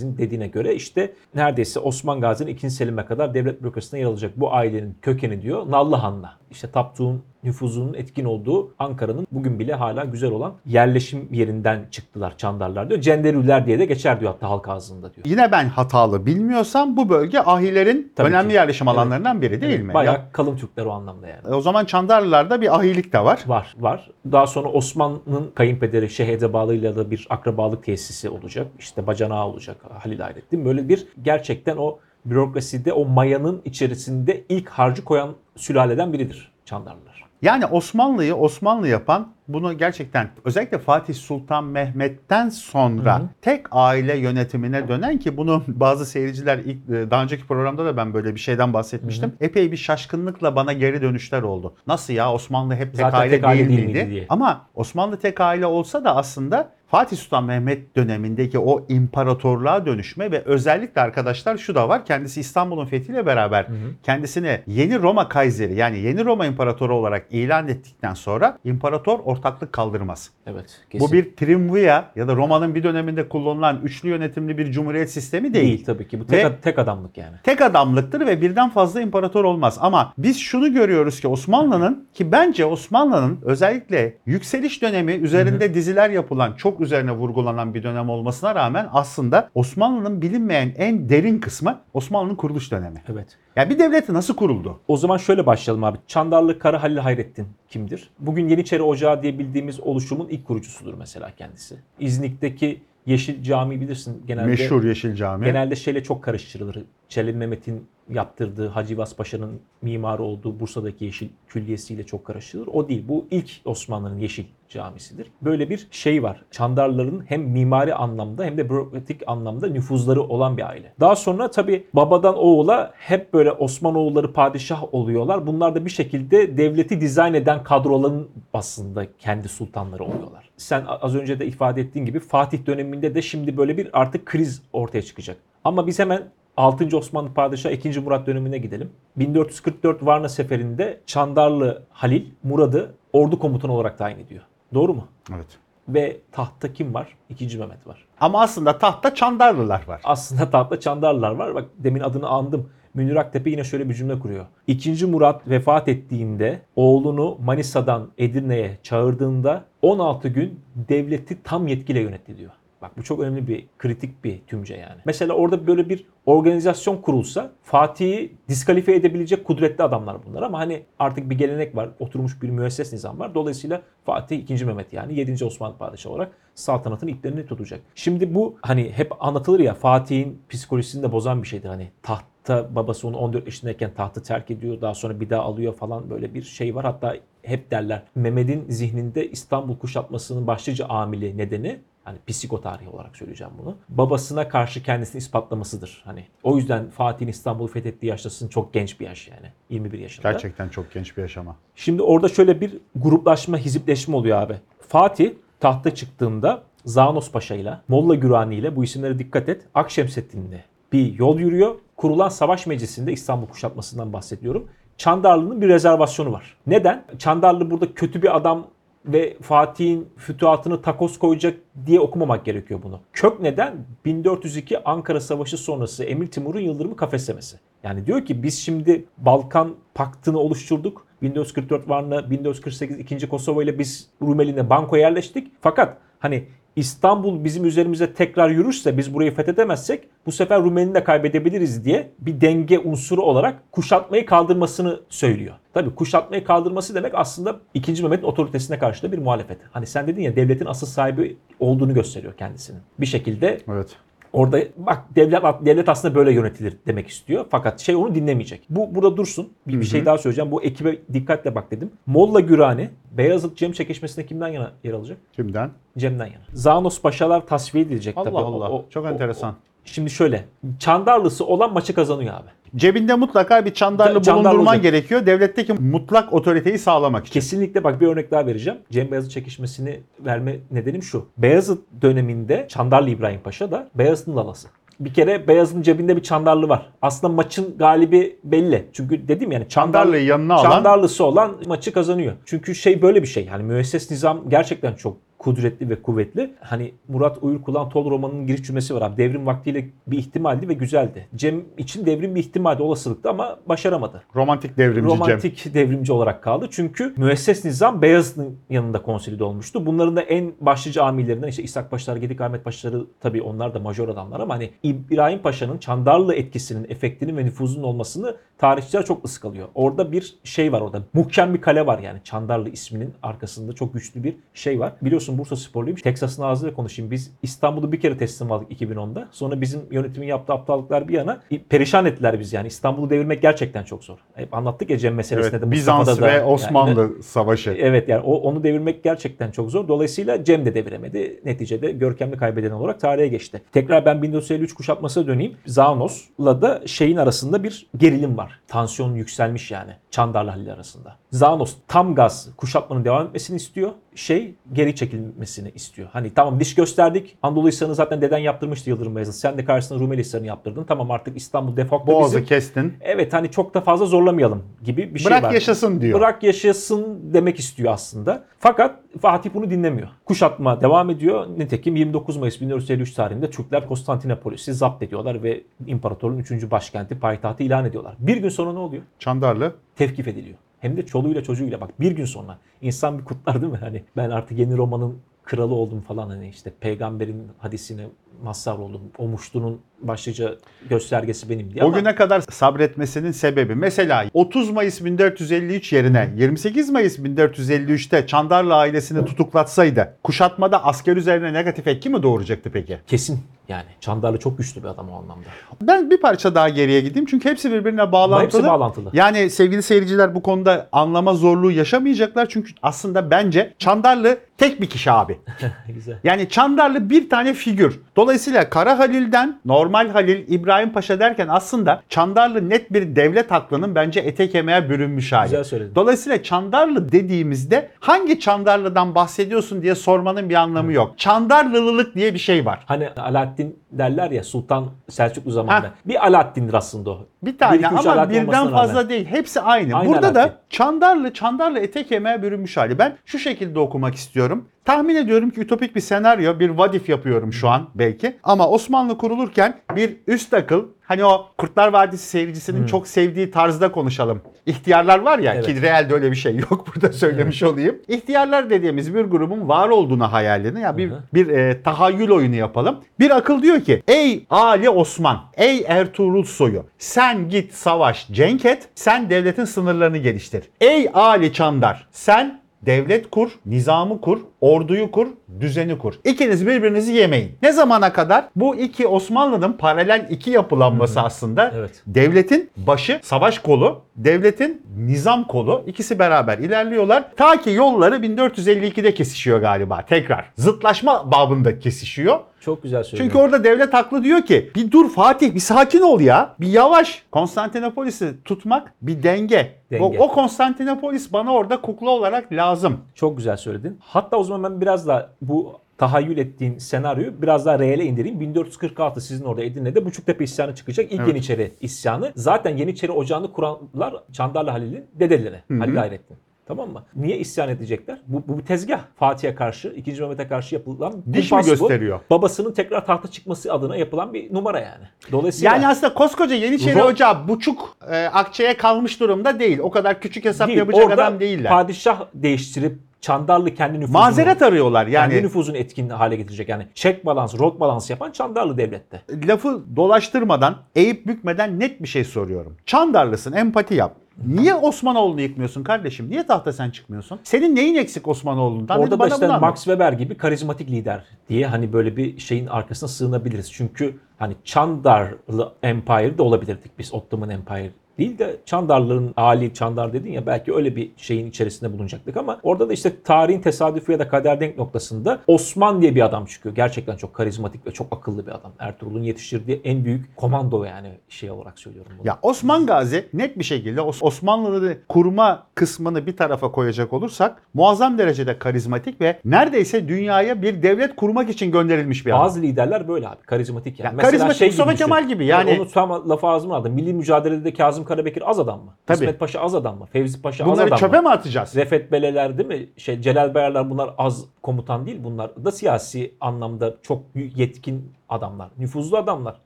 tarihçimizin 0.01 0.17
dediğine 0.17 0.47
göre 0.47 0.75
işte 0.75 1.13
neredeyse 1.35 1.79
Osman 1.79 2.21
Gazi'nin 2.21 2.51
2. 2.51 2.69
Selim'e 2.69 3.05
kadar 3.05 3.33
devlet 3.33 3.61
bürokrasisinde 3.61 3.99
yer 4.01 4.07
alacak 4.07 4.39
bu 4.39 4.53
ailenin 4.53 4.97
kökeni 5.01 5.41
diyor 5.41 5.71
Nallıhan'la. 5.71 6.40
İşte 6.51 6.71
Taptuğ'un 6.71 7.23
nüfuzunun 7.43 7.93
etkin 7.93 8.25
olduğu 8.25 8.73
Ankara'nın 8.79 9.27
bugün 9.31 9.59
bile 9.59 9.73
hala 9.73 10.03
güzel 10.05 10.31
olan 10.31 10.53
yerleşim 10.65 11.27
yerinden 11.31 11.85
çıktılar 11.91 12.37
Çandarlar 12.37 12.89
diyor. 12.89 13.01
Cenderüller 13.01 13.65
diye 13.65 13.79
de 13.79 13.85
geçer 13.85 14.19
diyor 14.19 14.31
hatta 14.31 14.49
halk 14.49 14.69
ağzında 14.69 15.13
diyor. 15.13 15.25
Yine 15.25 15.51
ben 15.51 15.65
hatalı 15.65 16.25
bilmiyorsam 16.25 16.97
bu 16.97 17.09
bölge 17.09 17.39
ahilerin 17.39 18.13
Tabii 18.15 18.29
önemli 18.29 18.49
ki. 18.49 18.55
yerleşim 18.55 18.87
Evet. 18.87 18.97
alanlarından 18.97 19.41
biri 19.41 19.61
değil 19.61 19.73
Evet, 19.73 19.85
mi? 19.85 19.93
Bayağı 19.93 20.13
Ya- 20.15 20.31
kalın 20.31 20.57
Türkler 20.57 20.85
o 20.85 20.91
anlamda 20.91 21.27
yani. 21.27 21.55
o 21.55 21.61
zaman 21.61 21.85
Çandarlılarda 21.85 22.61
bir 22.61 22.75
ahilik 22.79 23.13
de 23.13 23.19
var. 23.23 23.39
Var, 23.47 23.75
var. 23.79 24.09
Daha 24.31 24.47
sonra 24.47 24.67
Osman'ın 24.69 25.51
kayınpederi 25.55 26.09
Şehede 26.09 26.53
Bağlı'yla 26.53 26.95
da 26.95 27.11
bir 27.11 27.27
akrabalık 27.29 27.83
tesisi 27.83 28.29
olacak. 28.29 28.67
İşte 28.79 29.07
bacanağı 29.07 29.45
olacak 29.47 29.77
Halil 29.99 30.19
Hayrettin. 30.19 30.65
Böyle 30.65 30.89
bir 30.89 31.07
gerçekten 31.21 31.77
o 31.77 31.99
bürokraside 32.25 32.93
o 32.93 33.05
mayanın 33.05 33.61
içerisinde 33.65 34.43
ilk 34.49 34.69
harcı 34.69 35.03
koyan 35.03 35.35
sülaleden 35.55 36.13
biridir 36.13 36.51
Çandarlılar. 36.65 37.11
Yani 37.41 37.65
Osmanlı'yı 37.65 38.35
Osmanlı 38.35 38.87
yapan 38.87 39.27
bunu 39.47 39.77
gerçekten 39.77 40.29
özellikle 40.45 40.79
Fatih 40.79 41.13
Sultan 41.13 41.63
Mehmet'ten 41.63 42.49
sonra 42.49 43.19
Hı 43.19 43.23
hı. 43.23 43.27
tek 43.41 43.65
aile 43.71 44.17
yönetimine 44.17 44.87
dönen 44.87 45.17
ki 45.19 45.37
bunu 45.37 45.63
bazı 45.67 46.05
seyirciler 46.05 46.57
ilk 46.57 46.89
e, 46.89 47.11
daha 47.11 47.23
önceki 47.23 47.47
programda 47.47 47.85
da 47.85 47.97
ben 47.97 48.13
böyle 48.13 48.35
bir 48.35 48.39
şeyden 48.39 48.73
bahsetmiştim. 48.73 49.33
Epey 49.41 49.71
bir 49.71 49.77
şaşkınlıkla 49.77 50.55
bana 50.55 50.73
geri 50.73 51.01
dönüşler 51.01 51.41
oldu. 51.41 51.75
Nasıl 51.87 52.13
ya 52.13 52.33
Osmanlı 52.33 52.75
hep 52.75 52.91
tek 52.91 53.01
Zaten 53.01 53.19
aile 53.19 53.31
tek 53.35 53.43
aile 53.43 53.57
değil 53.59 53.69
değil 53.69 53.87
miydi? 53.87 53.97
miydi 53.99 54.11
diye. 54.11 54.25
Ama 54.29 54.67
Osmanlı 54.75 55.19
tek 55.19 55.41
aile 55.41 55.65
olsa 55.65 56.03
da 56.03 56.15
aslında 56.15 56.69
Fatih 56.91 57.17
Sultan 57.17 57.43
Mehmet 57.43 57.95
dönemindeki 57.95 58.59
o 58.59 58.85
imparatorluğa 58.89 59.85
dönüşme 59.85 60.31
ve 60.31 60.43
özellikle 60.45 61.01
arkadaşlar 61.01 61.57
şu 61.57 61.75
da 61.75 61.89
var. 61.89 62.05
Kendisi 62.05 62.39
İstanbul'un 62.39 62.85
fethiyle 62.85 63.25
beraber 63.25 63.67
kendisini 64.03 64.61
yeni 64.67 65.01
Roma 65.01 65.29
Kayseri 65.29 65.75
yani 65.75 65.99
yeni 65.99 66.25
Roma 66.25 66.45
İmparatoru 66.45 66.95
olarak 66.95 67.25
ilan 67.29 67.67
ettikten 67.67 68.13
sonra 68.13 68.57
imparator 68.63 69.19
ortaklık 69.19 69.73
kaldırmaz. 69.73 70.31
Evet. 70.47 70.65
Kesin. 70.89 71.07
Bu 71.07 71.13
bir 71.13 71.35
triumvia 71.35 72.03
ya 72.15 72.27
da 72.27 72.35
Roma'nın 72.35 72.75
bir 72.75 72.83
döneminde 72.83 73.29
kullanılan 73.29 73.79
üçlü 73.83 74.09
yönetimli 74.09 74.57
bir 74.57 74.71
cumhuriyet 74.71 75.11
sistemi 75.11 75.53
değil. 75.53 75.67
değil. 75.67 75.85
tabii 75.85 76.07
ki. 76.07 76.19
Bu 76.19 76.27
tek, 76.27 76.45
Ve- 76.45 76.55
tek 76.61 76.79
adamlık 76.79 77.17
yani. 77.17 77.35
Tek 77.43 77.61
adamlıktır 77.61 78.19
ve 78.19 78.41
birden 78.41 78.69
fazla 78.69 79.01
imparator 79.01 79.43
olmaz. 79.43 79.77
Ama 79.81 80.13
biz 80.17 80.39
şunu 80.39 80.73
görüyoruz 80.73 81.19
ki 81.19 81.27
Osmanlı'nın 81.27 82.07
ki 82.13 82.31
bence 82.31 82.65
Osmanlı'nın 82.65 83.39
özellikle 83.41 84.17
yükseliş 84.25 84.81
dönemi 84.81 85.11
üzerinde 85.11 85.73
diziler 85.73 86.09
yapılan, 86.09 86.53
çok 86.53 86.80
üzerine 86.81 87.11
vurgulanan 87.11 87.73
bir 87.73 87.83
dönem 87.83 88.09
olmasına 88.09 88.55
rağmen 88.55 88.89
aslında 88.91 89.49
Osmanlı'nın 89.55 90.21
bilinmeyen 90.21 90.73
en 90.77 91.09
derin 91.09 91.39
kısmı 91.39 91.79
Osmanlı'nın 91.93 92.35
kuruluş 92.35 92.71
dönemi. 92.71 93.03
Evet. 93.13 93.37
Yani 93.55 93.69
bir 93.69 93.79
devleti 93.79 94.13
nasıl 94.13 94.35
kuruldu? 94.35 94.79
O 94.87 94.97
zaman 94.97 95.17
şöyle 95.17 95.45
başlayalım 95.45 95.83
abi. 95.83 95.97
Çandarlı 96.07 96.59
Kara 96.59 96.83
Halil 96.83 96.97
Hayrettin 96.97 97.47
kimdir? 97.69 98.09
Bugün 98.19 98.49
Yeniçeri 98.49 98.81
Ocağı 98.81 99.23
diye 99.23 99.39
bildiğimiz 99.39 99.79
oluşumun 99.79 100.27
ilk 100.29 100.45
kurucusudur 100.45 100.93
mesela 100.93 101.31
kendisi. 101.37 101.75
İznik'teki 101.99 102.81
Yeşil 103.05 103.43
Cami 103.43 103.81
bilirsin 103.81 104.23
genelde. 104.27 104.47
Meşhur 104.47 104.83
Yeşil 104.83 105.15
Cami. 105.15 105.45
Genelde 105.45 105.75
şeyle 105.75 106.03
çok 106.03 106.23
karıştırılır. 106.23 106.77
Çelebi 107.09 107.37
Mehmet'in 107.37 107.87
yaptırdığı 108.11 108.67
Hacı 108.67 108.93
İvaz 108.93 109.15
Paşa'nın 109.15 109.59
mimarı 109.81 110.23
olduğu 110.23 110.59
Bursa'daki 110.59 111.05
Yeşil 111.05 111.29
Külliyesi'yle 111.47 112.05
çok 112.05 112.25
karıştırılır. 112.25 112.67
O 112.67 112.89
değil. 112.89 113.03
Bu 113.07 113.25
ilk 113.31 113.51
Osmanlı'nın 113.65 114.19
Yeşil 114.19 114.45
Camisidir. 114.69 115.27
Böyle 115.41 115.69
bir 115.69 115.87
şey 115.91 116.23
var. 116.23 116.43
Çandarların 116.51 117.23
hem 117.27 117.41
mimari 117.41 117.95
anlamda 117.95 118.43
hem 118.43 118.57
de 118.57 118.69
bürokratik 118.69 119.21
anlamda 119.27 119.67
nüfuzları 119.67 120.21
olan 120.21 120.57
bir 120.57 120.69
aile. 120.69 120.93
Daha 120.99 121.15
sonra 121.15 121.51
tabi 121.51 121.87
babadan 121.93 122.37
oğula 122.37 122.91
hep 122.95 123.33
böyle 123.33 123.51
Osmanoğulları 123.51 124.33
padişah 124.33 124.93
oluyorlar. 124.93 125.47
Bunlar 125.47 125.75
da 125.75 125.85
bir 125.85 125.89
şekilde 125.89 126.57
devleti 126.57 127.01
dizayn 127.01 127.33
eden 127.33 127.63
kadroların 127.63 128.29
aslında 128.53 129.17
kendi 129.19 129.47
sultanları 129.47 130.03
oluyorlar. 130.03 130.49
Sen 130.57 130.83
az 130.87 131.15
önce 131.15 131.39
de 131.39 131.45
ifade 131.45 131.81
ettiğin 131.81 132.05
gibi 132.05 132.19
Fatih 132.19 132.65
döneminde 132.65 133.15
de 133.15 133.21
şimdi 133.21 133.57
böyle 133.57 133.77
bir 133.77 133.89
artık 133.93 134.25
kriz 134.25 134.63
ortaya 134.73 135.01
çıkacak. 135.01 135.37
Ama 135.63 135.87
biz 135.87 135.99
hemen 135.99 136.23
6. 136.57 136.97
Osmanlı 136.97 137.33
Padişahı 137.33 137.73
2. 137.73 137.99
Murat 137.99 138.27
dönemine 138.27 138.57
gidelim. 138.57 138.91
1444 139.15 140.05
Varna 140.05 140.29
seferinde 140.29 141.01
Çandarlı 141.05 141.83
Halil 141.89 142.25
Murad'ı 142.43 142.91
ordu 143.13 143.39
komutanı 143.39 143.73
olarak 143.73 143.97
tayin 143.97 144.19
ediyor. 144.19 144.41
Doğru 144.73 144.93
mu? 144.93 145.07
Evet. 145.35 145.47
Ve 145.89 146.17
tahtta 146.31 146.73
kim 146.73 146.93
var? 146.93 147.17
2. 147.29 147.57
Mehmet 147.57 147.87
var. 147.87 148.05
Ama 148.19 148.41
aslında 148.41 148.77
tahtta 148.77 149.15
Çandarlılar 149.15 149.87
var. 149.87 150.01
Aslında 150.03 150.49
tahtta 150.49 150.79
Çandarlılar 150.79 151.31
var. 151.31 151.55
Bak 151.55 151.65
demin 151.77 151.99
adını 152.01 152.27
andım. 152.27 152.69
Münir 152.93 153.15
Aktepe 153.15 153.49
yine 153.49 153.63
şöyle 153.63 153.89
bir 153.89 153.93
cümle 153.93 154.19
kuruyor. 154.19 154.45
İkinci 154.67 155.05
Murat 155.05 155.47
vefat 155.49 155.87
ettiğinde 155.87 156.61
oğlunu 156.75 157.37
Manisa'dan 157.43 158.11
Edirne'ye 158.17 158.77
çağırdığında 158.83 159.63
16 159.81 160.27
gün 160.27 160.59
devleti 160.75 161.43
tam 161.43 161.67
yetkiyle 161.67 161.99
yönetti 161.99 162.37
diyor. 162.37 162.51
Bak 162.81 162.97
bu 162.97 163.03
çok 163.03 163.19
önemli 163.19 163.47
bir 163.47 163.65
kritik 163.77 164.23
bir 164.23 164.39
tümce 164.47 164.75
yani. 164.75 165.01
Mesela 165.05 165.33
orada 165.33 165.67
böyle 165.67 165.89
bir 165.89 166.05
organizasyon 166.25 166.97
kurulsa 166.97 167.51
Fatih'i 167.63 168.31
diskalifiye 168.49 168.97
edebilecek 168.97 169.45
kudretli 169.45 169.83
adamlar 169.83 170.17
bunlar 170.25 170.41
ama 170.41 170.59
hani 170.59 170.83
artık 170.99 171.29
bir 171.29 171.37
gelenek 171.37 171.75
var. 171.75 171.89
Oturmuş 171.99 172.41
bir 172.41 172.49
müesses 172.49 172.93
nizam 172.93 173.19
var. 173.19 173.35
Dolayısıyla 173.35 173.81
Fatih 174.05 174.39
2. 174.39 174.65
Mehmet 174.65 174.93
yani 174.93 175.15
7. 175.15 175.45
Osmanlı 175.45 175.77
Padişahı 175.77 176.13
olarak 176.13 176.31
saltanatın 176.55 177.07
iplerini 177.07 177.45
tutacak. 177.45 177.81
Şimdi 177.95 178.35
bu 178.35 178.55
hani 178.61 178.91
hep 178.91 179.11
anlatılır 179.19 179.59
ya 179.59 179.73
Fatih'in 179.73 180.41
psikolojisini 180.49 181.03
de 181.03 181.11
bozan 181.11 181.43
bir 181.43 181.47
şeydir. 181.47 181.69
Hani 181.69 181.91
tahta 182.03 182.75
babası 182.75 183.07
onu 183.07 183.17
14 183.17 183.45
yaşındayken 183.45 183.93
tahtı 183.93 184.23
terk 184.23 184.51
ediyor. 184.51 184.81
Daha 184.81 184.93
sonra 184.93 185.19
bir 185.19 185.29
daha 185.29 185.41
alıyor 185.41 185.73
falan 185.73 186.09
böyle 186.09 186.33
bir 186.33 186.41
şey 186.41 186.75
var. 186.75 186.85
Hatta 186.85 187.15
hep 187.43 187.71
derler 187.71 188.03
Mehmet'in 188.15 188.65
zihninde 188.69 189.29
İstanbul 189.29 189.77
kuşatmasının 189.77 190.47
başlıca 190.47 190.85
amili 190.85 191.37
nedeni 191.37 191.79
Hani 192.03 192.17
psikotarihi 192.27 192.89
olarak 192.89 193.15
söyleyeceğim 193.15 193.53
bunu. 193.61 193.77
Babasına 193.89 194.49
karşı 194.49 194.83
kendisini 194.83 195.19
ispatlamasıdır. 195.19 196.01
Hani 196.05 196.27
o 196.43 196.57
yüzden 196.57 196.89
Fatih'in 196.89 197.29
İstanbul'u 197.29 197.67
fethettiği 197.67 198.09
yaştasın 198.09 198.47
çok 198.47 198.73
genç 198.73 198.99
bir 198.99 199.05
yaş 199.05 199.27
yani. 199.27 199.51
21 199.69 199.99
yaşında. 199.99 200.31
Gerçekten 200.31 200.69
çok 200.69 200.93
genç 200.93 201.17
bir 201.17 201.21
yaşama. 201.21 201.55
Şimdi 201.75 202.01
orada 202.01 202.29
şöyle 202.29 202.61
bir 202.61 202.77
gruplaşma, 202.95 203.57
hizipleşme 203.57 204.15
oluyor 204.15 204.41
abi. 204.41 204.55
Fatih 204.87 205.33
tahta 205.59 205.95
çıktığında 205.95 206.63
Zanos 206.85 207.31
Paşa 207.31 207.55
ile 207.55 207.77
Molla 207.87 208.15
Gürani 208.15 208.55
ile 208.55 208.75
bu 208.75 208.83
isimlere 208.83 209.19
dikkat 209.19 209.49
et. 209.49 209.61
Akşemseddin'le 209.73 210.59
bir 210.93 211.13
yol 211.13 211.39
yürüyor. 211.39 211.75
Kurulan 211.97 212.29
savaş 212.29 212.67
meclisinde 212.67 213.11
İstanbul 213.11 213.47
kuşatmasından 213.47 214.13
bahsediyorum. 214.13 214.67
Çandarlı'nın 214.97 215.61
bir 215.61 215.67
rezervasyonu 215.67 216.31
var. 216.31 216.57
Neden? 216.67 217.05
Çandarlı 217.19 217.71
burada 217.71 217.93
kötü 217.93 218.21
bir 218.21 218.35
adam 218.35 218.67
ve 219.05 219.37
Fatih'in 219.41 220.09
fütuhatını 220.17 220.81
takos 220.81 221.19
koyacak 221.19 221.57
diye 221.85 221.99
okumamak 221.99 222.45
gerekiyor 222.45 222.79
bunu. 222.83 222.99
Kök 223.13 223.39
neden? 223.39 223.73
1402 224.05 224.83
Ankara 224.83 225.21
Savaşı 225.21 225.57
sonrası 225.57 226.03
Emir 226.03 226.27
Timur'un 226.27 226.59
Yıldırım'ı 226.59 226.95
kafeslemesi. 226.95 227.59
Yani 227.83 228.07
diyor 228.07 228.25
ki 228.25 228.43
biz 228.43 228.59
şimdi 228.59 229.05
Balkan 229.17 229.75
paktını 229.93 230.39
oluşturduk. 230.39 231.05
1444 231.21 231.89
Varna, 231.89 232.29
1448 232.29 232.99
2. 232.99 233.29
Kosova 233.29 233.63
ile 233.63 233.79
biz 233.79 234.09
Rumeli'ne 234.21 234.69
banko 234.69 234.95
yerleştik. 234.95 235.51
Fakat 235.61 235.97
hani 236.19 236.47
İstanbul 236.75 237.43
bizim 237.43 237.65
üzerimize 237.65 238.13
tekrar 238.13 238.49
yürürse 238.49 238.97
biz 238.97 239.13
burayı 239.13 239.35
fethedemezsek 239.35 240.03
bu 240.25 240.31
sefer 240.31 240.63
Rumeli'ni 240.63 240.93
de 240.95 241.03
kaybedebiliriz 241.03 241.85
diye 241.85 242.11
bir 242.19 242.41
denge 242.41 242.79
unsuru 242.79 243.21
olarak 243.21 243.71
kuşatmayı 243.71 244.25
kaldırmasını 244.25 244.99
söylüyor. 245.09 245.55
Tabii 245.73 245.95
kuşatmayı 245.95 246.43
kaldırması 246.43 246.95
demek 246.95 247.11
aslında 247.15 247.59
2. 247.73 248.03
Mehmet'in 248.03 248.23
otoritesine 248.23 248.79
karşı 248.79 249.03
da 249.03 249.11
bir 249.11 249.17
muhalefet. 249.17 249.57
Hani 249.71 249.85
sen 249.85 250.07
dedin 250.07 250.21
ya 250.21 250.35
devletin 250.35 250.65
asıl 250.65 250.87
sahibi 250.87 251.37
olduğunu 251.59 251.93
gösteriyor 251.93 252.33
kendisinin. 252.37 252.81
Bir 252.99 253.05
şekilde 253.05 253.57
Evet. 253.67 253.95
Orada 254.33 254.59
bak 254.77 255.03
devlet 255.15 255.43
devlet 255.65 255.89
aslında 255.89 256.15
böyle 256.15 256.33
yönetilir 256.33 256.77
demek 256.87 257.07
istiyor. 257.07 257.45
Fakat 257.49 257.79
şey 257.79 257.95
onu 257.95 258.15
dinlemeyecek. 258.15 258.61
Bu 258.69 258.95
burada 258.95 259.17
dursun. 259.17 259.49
Bir, 259.67 259.79
bir 259.79 259.85
şey 259.85 260.05
daha 260.05 260.17
söyleyeceğim. 260.17 260.51
Bu 260.51 260.63
ekibe 260.63 260.97
dikkatle 261.13 261.55
bak 261.55 261.71
dedim. 261.71 261.91
Molla 262.05 262.39
Gürani 262.39 262.89
Beyazıt 263.11 263.57
Cem 263.57 263.71
çekişmesinde 263.71 264.25
kimden 264.25 264.47
yana 264.47 264.71
yer 264.83 264.93
alacak? 264.93 265.17
Kimden? 265.33 265.69
Cem'den 265.97 266.25
yana. 266.25 266.43
Zanos 266.53 267.01
Paşalar 267.01 267.45
tasfiye 267.47 267.83
edilecek 267.83 268.17
Allah 268.17 268.25
tabii. 268.25 268.37
Allah. 268.37 268.69
O- 268.71 268.85
çok 268.89 269.05
o- 269.05 269.07
enteresan. 269.09 269.51
o- 269.51 269.55
Şimdi 269.85 270.09
şöyle. 270.09 270.45
Çandarlısı 270.79 271.45
olan 271.45 271.73
maçı 271.73 271.93
kazanıyor 271.95 272.33
abi. 272.33 272.49
Cebinde 272.75 273.15
mutlaka 273.15 273.65
bir 273.65 273.73
çandarlı 273.73 274.21
Çandarlı 274.21 274.43
bulundurman 274.43 274.67
olacak. 274.67 274.83
gerekiyor. 274.83 275.25
Devletteki 275.25 275.73
mutlak 275.73 276.33
otoriteyi 276.33 276.77
sağlamak 276.79 277.25
için. 277.25 277.33
Kesinlikle 277.33 277.83
bak 277.83 278.01
bir 278.01 278.07
örnek 278.07 278.31
daha 278.31 278.45
vereceğim. 278.45 278.79
Cem 278.91 279.11
Beyazıt 279.11 279.31
çekişmesini 279.31 279.99
verme 280.19 280.55
nedenim 280.71 281.03
şu. 281.03 281.25
Beyazıt 281.37 281.83
döneminde 282.01 282.65
Çandarlı 282.69 283.09
İbrahim 283.09 283.39
Paşa 283.39 283.71
da 283.71 283.87
Beyazıt'ın 283.95 284.35
lalası. 284.35 284.67
Bir 284.99 285.13
kere 285.13 285.47
Beyazıt'ın 285.47 285.81
cebinde 285.81 286.15
bir 286.15 286.23
Çandarlı 286.23 286.69
var. 286.69 286.89
Aslında 287.01 287.33
maçın 287.33 287.77
galibi 287.77 288.39
belli. 288.43 288.85
Çünkü 288.93 289.27
dedim 289.27 289.51
yani 289.51 289.69
Çandarlı, 289.69 289.93
Çandarlı'yı 289.93 290.25
yanına 290.25 290.53
alan 290.53 290.71
Çandarlısı 290.71 291.25
olan 291.25 291.55
maçı 291.67 291.93
kazanıyor. 291.93 292.33
Çünkü 292.45 292.75
şey 292.75 293.01
böyle 293.01 293.21
bir 293.21 293.27
şey. 293.27 293.47
Hani 293.47 293.63
müesses 293.63 294.11
nizam 294.11 294.49
gerçekten 294.49 294.93
çok 294.93 295.17
kudretli 295.41 295.89
ve 295.89 296.01
kuvvetli. 296.01 296.53
Hani 296.59 296.93
Murat 297.07 297.37
Uyurkulan 297.41 297.89
Tol 297.89 298.11
romanının 298.11 298.47
giriş 298.47 298.63
cümlesi 298.63 298.95
var 298.95 299.01
abi. 299.01 299.17
Devrim 299.17 299.45
vaktiyle 299.45 299.89
bir 300.07 300.17
ihtimaldi 300.17 300.69
ve 300.69 300.73
güzeldi. 300.73 301.27
Cem 301.35 301.63
için 301.77 302.05
devrim 302.05 302.35
bir 302.35 302.39
ihtimaldi 302.39 302.83
olasılıktı 302.83 303.29
ama 303.29 303.59
başaramadı 303.69 304.23
romantik 304.35 304.77
devrimci 304.77 305.09
Cem. 305.09 305.19
romantik 305.19 305.73
devrimci 305.73 306.13
olarak 306.13 306.43
kaldı. 306.43 306.67
Çünkü 306.71 307.13
müesses 307.17 307.65
nizam 307.65 308.01
Beyazıt'ın 308.01 308.57
yanında 308.69 309.01
konsolide 309.01 309.43
olmuştu. 309.43 309.85
Bunların 309.85 310.15
da 310.15 310.21
en 310.21 310.53
başlıca 310.61 311.03
amillerinden 311.03 311.47
işte 311.47 311.63
İshak 311.63 311.91
Paşalar, 311.91 312.17
Gedik 312.17 312.41
Ahmet 312.41 312.63
Paşaları 312.63 313.05
tabii 313.19 313.41
onlar 313.41 313.73
da 313.73 313.79
major 313.79 314.09
adamlar 314.09 314.39
ama 314.39 314.53
hani 314.53 314.69
İbrahim 314.83 315.39
Paşa'nın 315.39 315.77
Çandarlı 315.77 316.35
etkisinin, 316.35 316.85
efektinin 316.89 317.37
ve 317.37 317.45
nüfuzunun 317.45 317.83
olmasını 317.83 318.35
tarihçiler 318.57 319.05
çok 319.05 319.25
ıskalıyor. 319.25 319.67
Orada 319.75 320.11
bir 320.11 320.35
şey 320.43 320.71
var 320.71 320.81
orada. 320.81 321.01
Muhkem 321.13 321.53
bir 321.53 321.61
kale 321.61 321.85
var 321.85 321.99
yani. 321.99 322.19
Çandarlı 322.23 322.69
isminin 322.69 323.13
arkasında 323.23 323.73
çok 323.73 323.93
güçlü 323.93 324.23
bir 324.23 324.35
şey 324.53 324.79
var. 324.79 324.93
Biliyorsun 325.01 325.30
biliyorsun 325.31 325.37
Bursa 325.37 325.55
sporluymuş. 325.55 326.01
Texas'ın 326.01 326.43
ağzıyla 326.43 326.75
konuşayım. 326.75 327.11
Biz 327.11 327.31
İstanbul'u 327.43 327.91
bir 327.91 327.99
kere 327.99 328.17
teslim 328.17 328.51
aldık 328.51 328.71
2010'da. 328.71 329.27
Sonra 329.31 329.61
bizim 329.61 329.81
yönetimin 329.91 330.27
yaptığı 330.27 330.53
aptallıklar 330.53 331.07
bir 331.07 331.13
yana 331.13 331.41
perişan 331.69 332.05
ettiler 332.05 332.39
biz 332.39 332.53
yani. 332.53 332.67
İstanbul'u 332.67 333.09
devirmek 333.09 333.41
gerçekten 333.41 333.83
çok 333.83 334.03
zor. 334.03 334.17
Hep 334.35 334.53
anlattık 334.53 334.89
ya 334.89 334.97
Cem 334.97 335.15
meselesinde 335.15 335.55
Evet, 335.55 335.67
de 335.67 335.71
Bizans 335.71 336.07
da. 336.07 336.27
ve 336.27 336.31
Yani 336.31 336.43
Osmanlı 336.43 337.23
savaşı. 337.23 337.71
Evet 337.71 338.09
yani 338.09 338.21
o, 338.25 338.35
onu 338.35 338.63
devirmek 338.63 339.03
gerçekten 339.03 339.51
çok 339.51 339.71
zor. 339.71 339.87
Dolayısıyla 339.87 340.43
Cem 340.43 340.65
de 340.65 340.75
deviremedi. 340.75 341.41
Neticede 341.45 341.91
görkemli 341.91 342.37
kaybeden 342.37 342.71
olarak 342.71 342.99
tarihe 342.99 343.27
geçti. 343.27 343.61
Tekrar 343.71 344.05
ben 344.05 344.21
1953 344.21 344.73
kuşatmasına 344.73 345.27
döneyim. 345.27 345.55
Zanos'la 345.65 346.61
da 346.61 346.81
şeyin 346.85 347.17
arasında 347.17 347.63
bir 347.63 347.87
gerilim 347.97 348.37
var. 348.37 348.59
Tansiyon 348.67 349.15
yükselmiş 349.15 349.71
yani. 349.71 349.91
Çandarlı 350.11 350.49
Halil 350.49 350.73
arasında. 350.73 351.15
Zanos 351.31 351.75
tam 351.87 352.15
gaz 352.15 352.49
kuşatmanın 352.57 353.05
devam 353.05 353.27
etmesini 353.27 353.55
istiyor. 353.55 353.91
Şey 354.15 354.55
geri 354.73 354.95
çekilmesini 354.95 355.71
istiyor. 355.75 356.09
Hani 356.13 356.33
tamam 356.33 356.59
diş 356.59 356.75
gösterdik. 356.75 357.37
Anadolu 357.43 357.67
Hisarı'nı 357.67 357.95
zaten 357.95 358.21
deden 358.21 358.37
yaptırmıştı 358.37 358.89
Yıldırım 358.89 359.15
Beyazıt. 359.15 359.35
Sen 359.35 359.57
de 359.57 359.65
karşısına 359.65 359.99
Rumeli 359.99 360.19
Hisarı'nı 360.19 360.47
yaptırdın. 360.47 360.83
Tamam 360.83 361.11
artık 361.11 361.37
İstanbul 361.37 361.77
defakto 361.77 362.07
Boğazı 362.07 362.35
bizim. 362.35 362.45
kestin. 362.47 362.93
Evet 363.01 363.33
hani 363.33 363.51
çok 363.51 363.73
da 363.73 363.81
fazla 363.81 364.05
zorlamayalım 364.05 364.63
gibi 364.83 365.13
bir 365.15 365.19
şey 365.19 365.31
Bırak 365.31 365.43
var. 365.43 365.51
yaşasın 365.51 366.01
diyor. 366.01 366.19
Bırak 366.19 366.43
yaşasın 366.43 367.19
demek 367.33 367.59
istiyor 367.59 367.93
aslında. 367.93 368.43
Fakat 368.59 368.99
Fatih 369.21 369.49
bunu 369.53 369.69
dinlemiyor. 369.69 370.07
Kuşatma 370.25 370.81
devam 370.81 371.09
ediyor. 371.09 371.47
Nitekim 371.57 371.95
29 371.95 372.37
Mayıs 372.37 372.61
1453 372.61 373.13
tarihinde 373.13 373.49
Türkler 373.49 373.87
Konstantinopolis'i 373.87 374.73
zapt 374.73 375.03
ediyorlar 375.03 375.43
ve 375.43 375.61
imparatorun 375.87 376.37
3. 376.37 376.71
başkenti 376.71 377.19
payitahtı 377.19 377.63
ilan 377.63 377.85
ediyorlar. 377.85 378.15
Bir 378.19 378.37
gün 378.37 378.49
sonra 378.49 378.73
ne 378.73 378.79
oluyor? 378.79 379.03
Çandarlı. 379.19 379.73
Tevkif 379.95 380.27
ediliyor. 380.27 380.57
Hem 380.81 380.97
de 380.97 381.05
çoluğuyla 381.05 381.43
çocuğuyla 381.43 381.81
bak 381.81 381.99
bir 381.99 382.11
gün 382.11 382.25
sonra. 382.25 382.57
insan 382.81 383.19
bir 383.19 383.25
kutlar 383.25 383.61
değil 383.61 383.73
mi? 383.73 383.77
Hani 383.77 384.03
ben 384.17 384.29
artık 384.29 384.59
yeni 384.59 384.77
romanın 384.77 385.17
kralı 385.43 385.73
oldum 385.75 386.01
falan 386.01 386.29
hani 386.29 386.49
işte 386.49 386.73
peygamberin 386.79 387.47
hadisine 387.59 388.07
mazhar 388.43 388.77
oldum. 388.77 389.01
O 389.17 389.27
muştunun 389.27 389.81
başlıca 390.01 390.55
göstergesi 390.89 391.49
benim 391.49 391.73
diye. 391.73 391.83
O 391.83 391.87
ama- 391.87 391.99
güne 391.99 392.15
kadar 392.15 392.41
sabretmesinin 392.41 393.31
sebebi 393.31 393.75
mesela 393.75 394.25
30 394.33 394.69
Mayıs 394.71 395.03
1453 395.05 395.93
yerine 395.93 396.29
28 396.37 396.89
Mayıs 396.89 397.19
1453'te 397.19 398.27
Çandarlı 398.27 398.75
ailesini 398.75 399.25
tutuklatsaydı 399.25 400.13
kuşatmada 400.23 400.85
asker 400.85 401.17
üzerine 401.17 401.53
negatif 401.53 401.87
etki 401.87 402.09
mi 402.09 402.23
doğuracaktı 402.23 402.69
peki? 402.73 402.97
Kesin 403.07 403.39
yani. 403.67 403.85
Çandarlı 403.99 404.39
çok 404.39 404.57
güçlü 404.57 404.83
bir 404.83 404.87
adam 404.87 405.09
o 405.09 405.15
anlamda. 405.17 405.45
Ben 405.81 406.09
bir 406.09 406.17
parça 406.17 406.55
daha 406.55 406.69
geriye 406.69 407.01
gideyim 407.01 407.25
çünkü 407.25 407.49
hepsi 407.49 407.71
birbirine 407.71 408.11
bağlantılı. 408.11 408.59
Hepsi 408.59 408.63
bağlantılı. 408.63 409.09
Yani 409.13 409.49
sevgili 409.49 409.83
seyirciler 409.83 410.35
bu 410.35 410.41
konuda 410.41 410.89
anlama 410.91 411.33
zorluğu 411.33 411.71
yaşamayacaklar 411.71 412.49
çünkü 412.49 412.73
aslında 412.81 413.31
bence 413.31 413.73
Çandarlı 413.79 414.37
tek 414.57 414.81
bir 414.81 414.89
kişi 414.89 415.11
abi. 415.11 415.39
Güzel. 415.87 416.17
Yani 416.23 416.49
Çandarlı 416.49 417.09
bir 417.09 417.29
tane 417.29 417.53
figür. 417.53 417.99
Dolayısıyla 418.15 418.69
Kara 418.69 418.99
Halil'den 418.99 419.59
Normal 419.65 419.90
Halil, 419.93 420.45
İbrahim 420.47 420.93
Paşa 420.93 421.19
derken 421.19 421.47
aslında 421.47 422.03
Çandarlı 422.09 422.69
net 422.69 422.93
bir 422.93 423.15
devlet 423.15 423.51
aklının 423.51 423.95
bence 423.95 424.19
ete 424.19 424.49
kemiğe 424.49 424.89
bürünmüş 424.89 425.31
hali. 425.31 425.43
Güzel 425.43 425.63
söyledin. 425.63 425.95
Dolayısıyla 425.95 426.43
Çandarlı 426.43 427.11
dediğimizde 427.11 427.89
hangi 427.99 428.39
Çandarlı'dan 428.39 429.15
bahsediyorsun 429.15 429.81
diye 429.81 429.95
sormanın 429.95 430.49
bir 430.49 430.55
anlamı 430.55 430.93
yok. 430.93 431.13
Çandarlılılık 431.17 432.15
diye 432.15 432.33
bir 432.33 432.39
şey 432.39 432.65
var. 432.65 432.83
Hani 432.85 433.09
Alaaddin 433.09 433.79
derler 433.91 434.31
ya 434.31 434.43
Sultan 434.43 434.89
Selçuklu 435.09 435.51
zamanında. 435.51 435.87
Heh. 435.87 435.91
Bir 436.05 436.25
Alaaddin'dir 436.25 436.73
aslında 436.73 437.09
o. 437.09 437.27
Bir 437.43 437.57
tane 437.57 437.77
üç 437.77 437.85
ama 437.85 438.29
birden 438.29 438.69
fazla 438.69 438.93
rağmen. 438.95 439.09
değil. 439.09 439.25
Hepsi 439.25 439.61
aynı. 439.61 439.95
Aynı 439.95 440.09
Burada 440.09 440.19
Alaaddin. 440.27 440.35
da 440.51 440.57
Çandarlı, 440.69 441.33
Çandarlı 441.33 441.79
ete 441.79 442.03
kemiğe 442.03 442.41
bürünmüş 442.41 442.77
hali. 442.77 442.99
Ben 442.99 443.17
şu 443.25 443.39
şekilde 443.39 443.79
okumak 443.79 444.15
istiyorum. 444.15 444.67
Tahmin 444.85 445.15
ediyorum 445.15 445.49
ki 445.49 445.61
ütopik 445.61 445.95
bir 445.95 446.01
senaryo, 446.01 446.59
bir 446.59 446.69
vadif 446.69 447.09
yapıyorum 447.09 447.53
şu 447.53 447.69
an 447.69 447.89
belki. 447.95 448.37
Ama 448.43 448.67
Osmanlı 448.69 449.17
kurulurken 449.17 449.77
bir 449.95 450.17
üst 450.27 450.53
akıl, 450.53 450.85
hani 451.11 451.25
o 451.25 451.49
Kurtlar 451.57 451.93
Vadisi 451.93 452.27
seyircisinin 452.29 452.85
çok 452.85 453.07
sevdiği 453.07 453.51
tarzda 453.51 453.91
konuşalım. 453.91 454.41
İhtiyarlar 454.65 455.19
var 455.19 455.39
ya 455.39 455.53
Evet. 455.53 455.65
ki 455.65 455.81
realde 455.81 456.13
öyle 456.13 456.31
bir 456.31 456.35
şey 456.35 456.55
yok 456.55 456.87
burada 456.95 457.13
söylemiş 457.13 457.63
olayım. 457.63 457.95
İhtiyarlar 458.07 458.69
dediğimiz 458.69 459.15
bir 459.15 459.21
grubun 459.21 459.67
var 459.69 459.89
olduğunu 459.89 460.31
hayal 460.31 460.65
edin. 460.65 460.79
Ya 460.79 460.97
bir, 460.97 461.09
Hı 461.09 461.15
hı. 461.15 461.19
bir 461.33 461.47
e, 461.47 461.83
tahayyül 461.83 462.29
oyunu 462.29 462.55
yapalım. 462.55 462.99
Bir 463.19 463.37
akıl 463.37 463.61
diyor 463.61 463.81
ki 463.81 464.03
ey 464.07 464.45
Ali 464.49 464.89
Osman, 464.89 465.41
ey 465.57 465.83
Ertuğrul 465.87 466.43
soyu 466.43 466.85
sen 466.97 467.49
git 467.49 467.73
savaş 467.73 468.27
cenk 468.31 468.65
et, 468.65 468.89
sen 468.95 469.29
devletin 469.29 469.65
sınırlarını 469.65 470.17
geliştir. 470.17 470.63
Ey 470.81 471.09
Ali 471.13 471.53
Çandar 471.53 472.07
sen 472.11 472.61
devlet 472.81 473.29
kur, 473.29 473.51
nizamı 473.65 474.21
kur, 474.21 474.39
orduyu 474.61 475.11
kur, 475.11 475.27
düzeni 475.59 475.97
kur. 475.97 476.13
İkiniz 476.23 476.67
birbirinizi 476.67 477.13
yemeyin. 477.13 477.51
Ne 477.61 477.71
zamana 477.71 478.13
kadar? 478.13 478.45
Bu 478.55 478.75
iki 478.75 479.07
Osmanlı'nın 479.07 479.73
paralel 479.73 480.27
iki 480.29 480.49
yapılanması 480.51 481.21
aslında. 481.21 481.71
Evet. 481.75 482.03
Devletin 482.07 482.69
başı 482.77 483.19
savaş 483.23 483.59
kolu, 483.59 484.01
devletin 484.15 484.81
nizam 484.97 485.47
kolu 485.47 485.83
ikisi 485.87 486.19
beraber 486.19 486.57
ilerliyorlar. 486.57 487.23
Ta 487.37 487.61
ki 487.61 487.69
yolları 487.69 488.15
1452'de 488.15 489.13
kesişiyor 489.13 489.59
galiba 489.61 490.01
tekrar. 490.01 490.45
Zıtlaşma 490.57 491.31
babında 491.31 491.79
kesişiyor. 491.79 492.39
Çok 492.61 492.83
güzel 492.83 493.03
söyledin. 493.03 493.29
Çünkü 493.29 493.37
orada 493.37 493.63
devlet 493.63 493.93
haklı 493.93 494.23
diyor 494.23 494.41
ki 494.41 494.71
bir 494.75 494.91
dur 494.91 495.09
Fatih 495.09 495.53
bir 495.53 495.59
sakin 495.59 496.01
ol 496.01 496.19
ya. 496.19 496.55
Bir 496.59 496.67
yavaş. 496.67 497.23
Konstantinopolis'i 497.31 498.43
tutmak 498.45 498.93
bir 499.01 499.23
denge. 499.23 499.75
Denge. 499.91 500.19
O, 500.19 500.23
o 500.23 500.31
Konstantinopolis 500.31 501.33
bana 501.33 501.53
orada 501.53 501.81
kukla 501.81 502.09
olarak 502.09 502.51
lazım. 502.51 502.99
Çok 503.15 503.37
güzel 503.37 503.57
söyledin. 503.57 503.99
Hatta 504.01 504.37
o 504.37 504.43
zaman 504.43 504.50
ben 504.63 504.81
biraz 504.81 505.07
da 505.07 505.29
bu 505.41 505.73
tahayyül 505.97 506.37
ettiğin 506.37 506.77
senaryoyu 506.77 507.41
biraz 507.41 507.65
daha 507.65 507.79
reale 507.79 508.05
indireyim. 508.05 508.39
1446 508.39 509.21
sizin 509.21 509.45
orada 509.45 509.63
Edirne'de 509.63 510.05
Buçuktepe 510.05 510.43
isyanı 510.43 510.75
çıkacak. 510.75 511.11
İlk 511.11 511.19
Evet. 511.19 511.27
Yeniçeri 511.27 511.71
isyanı. 511.81 512.31
Zaten 512.35 512.77
Yeniçeri 512.77 513.11
ocağını 513.11 513.53
kuranlar 513.53 514.23
Çandarlı 514.31 514.69
Halil'in 514.69 515.05
dedeleri. 515.13 515.63
Halil 515.79 515.95
Hayrettin. 515.95 516.37
Tamam 516.65 516.89
mı? 516.89 517.03
Niye 517.15 517.37
isyan 517.37 517.69
edecekler? 517.69 518.17
Bu, 518.27 518.43
bu 518.47 518.57
bir 518.57 518.65
tezgah. 518.65 518.99
Fatih'e 519.15 519.55
karşı, 519.55 519.87
2. 519.89 520.11
Mehmet'e 520.21 520.47
karşı 520.47 520.75
yapılan 520.75 521.13
Diş 521.33 521.51
mi 521.51 521.59
bu. 521.63 521.65
gösteriyor? 521.65 522.19
Babasının 522.29 522.71
tekrar 522.73 523.05
tahta 523.05 523.27
çıkması 523.31 523.73
adına 523.73 523.95
yapılan 523.95 524.33
bir 524.33 524.53
numara 524.53 524.79
yani. 524.79 525.03
Dolayısıyla 525.31 525.73
Yani 525.73 525.87
aslında 525.87 526.13
koskoca 526.13 526.55
Yeniçeri 526.55 526.99
Ro- 526.99 527.03
Ocağı 527.03 527.47
buçuk 527.47 527.97
e, 528.11 528.25
akçeye 528.25 528.77
kalmış 528.77 529.19
durumda 529.19 529.59
değil. 529.59 529.79
O 529.79 529.91
kadar 529.91 530.19
küçük 530.21 530.45
hesap 530.45 530.67
değil. 530.67 530.79
yapacak 530.79 531.05
Orada 531.05 531.23
adam 531.27 531.39
değiller. 531.39 531.69
padişah 531.71 532.21
değiştirip 532.33 532.99
Çandarlı 533.21 533.73
kendi 533.75 533.99
nüfuzunu 533.99 534.17
Mazeret 534.21 534.61
arıyorlar 534.61 535.09
kendi 535.11 535.35
yani. 535.35 535.45
nüfuzunu 535.45 535.77
etkin 535.77 536.09
hale 536.09 536.35
getirecek. 536.35 536.69
Yani 536.69 536.87
check 536.95 537.25
balans, 537.25 537.59
rot 537.59 537.79
balans 537.79 538.09
yapan 538.09 538.31
Çandarlı 538.31 538.77
devlette. 538.77 539.21
Lafı 539.47 539.83
dolaştırmadan, 539.95 540.77
eğip 540.95 541.27
bükmeden 541.27 541.79
net 541.79 542.01
bir 542.03 542.07
şey 542.07 542.23
soruyorum. 542.23 542.77
Çandarlısın, 542.85 543.53
empati 543.53 543.93
yap. 543.95 544.15
Niye 544.47 544.75
Osmanoğlu'nu 544.75 545.41
yıkmıyorsun 545.41 545.83
kardeşim? 545.83 546.29
Niye 546.29 546.45
tahta 546.45 546.73
sen 546.73 546.89
çıkmıyorsun? 546.89 547.39
Senin 547.43 547.75
neyin 547.75 547.95
eksik 547.95 548.27
Osmanoğlu'ndan? 548.27 548.99
Orada 548.99 549.11
da 549.11 549.19
bana 549.19 549.27
işte 549.27 549.41
bunu 549.41 549.53
anlat. 549.53 549.61
Max 549.61 549.83
Weber 549.83 550.13
gibi 550.13 550.37
karizmatik 550.37 550.89
lider 550.89 551.23
diye 551.49 551.67
hani 551.67 551.93
böyle 551.93 552.17
bir 552.17 552.39
şeyin 552.39 552.67
arkasına 552.67 553.09
sığınabiliriz. 553.09 553.71
Çünkü 553.71 554.19
hani 554.37 554.55
Çandarlı 554.63 555.73
Empire'de 555.83 556.41
olabilirdik 556.41 556.99
biz 556.99 557.13
Ottoman 557.13 557.49
Empire 557.49 557.91
değil 558.17 558.37
de 558.37 558.57
Çandarlı'nın 558.65 559.33
Ali 559.37 559.73
Çandar 559.73 560.13
dedin 560.13 560.31
ya 560.31 560.45
belki 560.45 560.75
öyle 560.75 560.95
bir 560.95 561.11
şeyin 561.17 561.47
içerisinde 561.49 561.93
bulunacaktık 561.93 562.37
ama 562.37 562.59
orada 562.63 562.89
da 562.89 562.93
işte 562.93 563.21
tarihin 563.23 563.61
tesadüfü 563.61 564.11
ya 564.11 564.19
da 564.19 564.27
kader 564.27 564.59
denk 564.59 564.77
noktasında 564.77 565.39
Osman 565.47 566.01
diye 566.01 566.15
bir 566.15 566.21
adam 566.21 566.45
çıkıyor. 566.45 566.75
Gerçekten 566.75 567.15
çok 567.15 567.33
karizmatik 567.33 567.87
ve 567.87 567.91
çok 567.91 568.07
akıllı 568.13 568.45
bir 568.45 568.51
adam. 568.51 568.71
Ertuğrul'un 568.79 569.23
yetiştirdiği 569.23 569.81
en 569.83 570.05
büyük 570.05 570.35
komando 570.35 570.83
yani 570.83 571.07
şey 571.29 571.51
olarak 571.51 571.79
söylüyorum 571.79 572.11
bunu. 572.19 572.27
Ya 572.27 572.39
Osman 572.41 572.85
Gazi 572.85 573.25
net 573.33 573.59
bir 573.59 573.63
şekilde 573.63 573.99
Os- 574.01 574.23
Osmanlı'nı 574.23 574.97
kurma 575.09 575.63
kısmını 575.75 576.25
bir 576.25 576.37
tarafa 576.37 576.71
koyacak 576.71 577.13
olursak 577.13 577.61
muazzam 577.73 578.17
derecede 578.17 578.59
karizmatik 578.59 579.21
ve 579.21 579.39
neredeyse 579.45 580.07
dünyaya 580.07 580.61
bir 580.61 580.83
devlet 580.83 581.15
kurmak 581.15 581.49
için 581.49 581.71
gönderilmiş 581.71 582.25
bir 582.25 582.31
adam. 582.31 582.41
Bazı 582.41 582.61
liderler 582.61 583.07
böyle 583.07 583.27
abi. 583.27 583.41
Karizmatik 583.45 583.99
yani. 583.99 584.15
Ya 584.15 584.17
karizmatik 584.21 584.57
şey 584.57 584.67
Mustafa. 584.67 584.95
Kemal 584.95 585.27
gibi 585.27 585.45
yani. 585.45 585.77
Onu 585.79 585.87
tam 585.91 586.29
lafı 586.29 586.47
ağzıma 586.47 586.75
aldım. 586.75 586.93
Milli 586.93 587.13
mücadelede 587.13 587.73
Kazım 587.73 588.00
Karabekir 588.05 588.49
az 588.49 588.59
adam 588.59 588.79
mı? 588.79 588.93
Tabii. 589.05 589.15
İsmet 589.17 589.39
Paşa 589.39 589.59
az 589.61 589.75
adam 589.75 589.97
mı? 589.97 590.05
Fevzi 590.05 590.41
Paşa 590.41 590.63
az 590.63 590.71
Bunları 590.71 590.87
adam 590.87 590.97
çöpe 590.97 591.17
mı? 591.17 591.23
mi 591.23 591.29
atacağız? 591.29 591.75
Refet 591.75 592.11
Beleler 592.11 592.57
değil 592.57 592.69
mi? 592.69 592.89
Şey 592.97 593.21
Celal 593.21 593.53
Bayarlar 593.53 593.89
bunlar 593.89 594.13
az 594.17 594.45
komutan 594.61 595.05
değil. 595.05 595.23
Bunlar 595.23 595.65
da 595.65 595.71
siyasi 595.71 596.33
anlamda 596.41 596.95
çok 597.01 597.23
yetkin 597.55 598.11
adamlar. 598.29 598.69
Nüfuzlu 598.77 599.17
adamlar. 599.17 599.55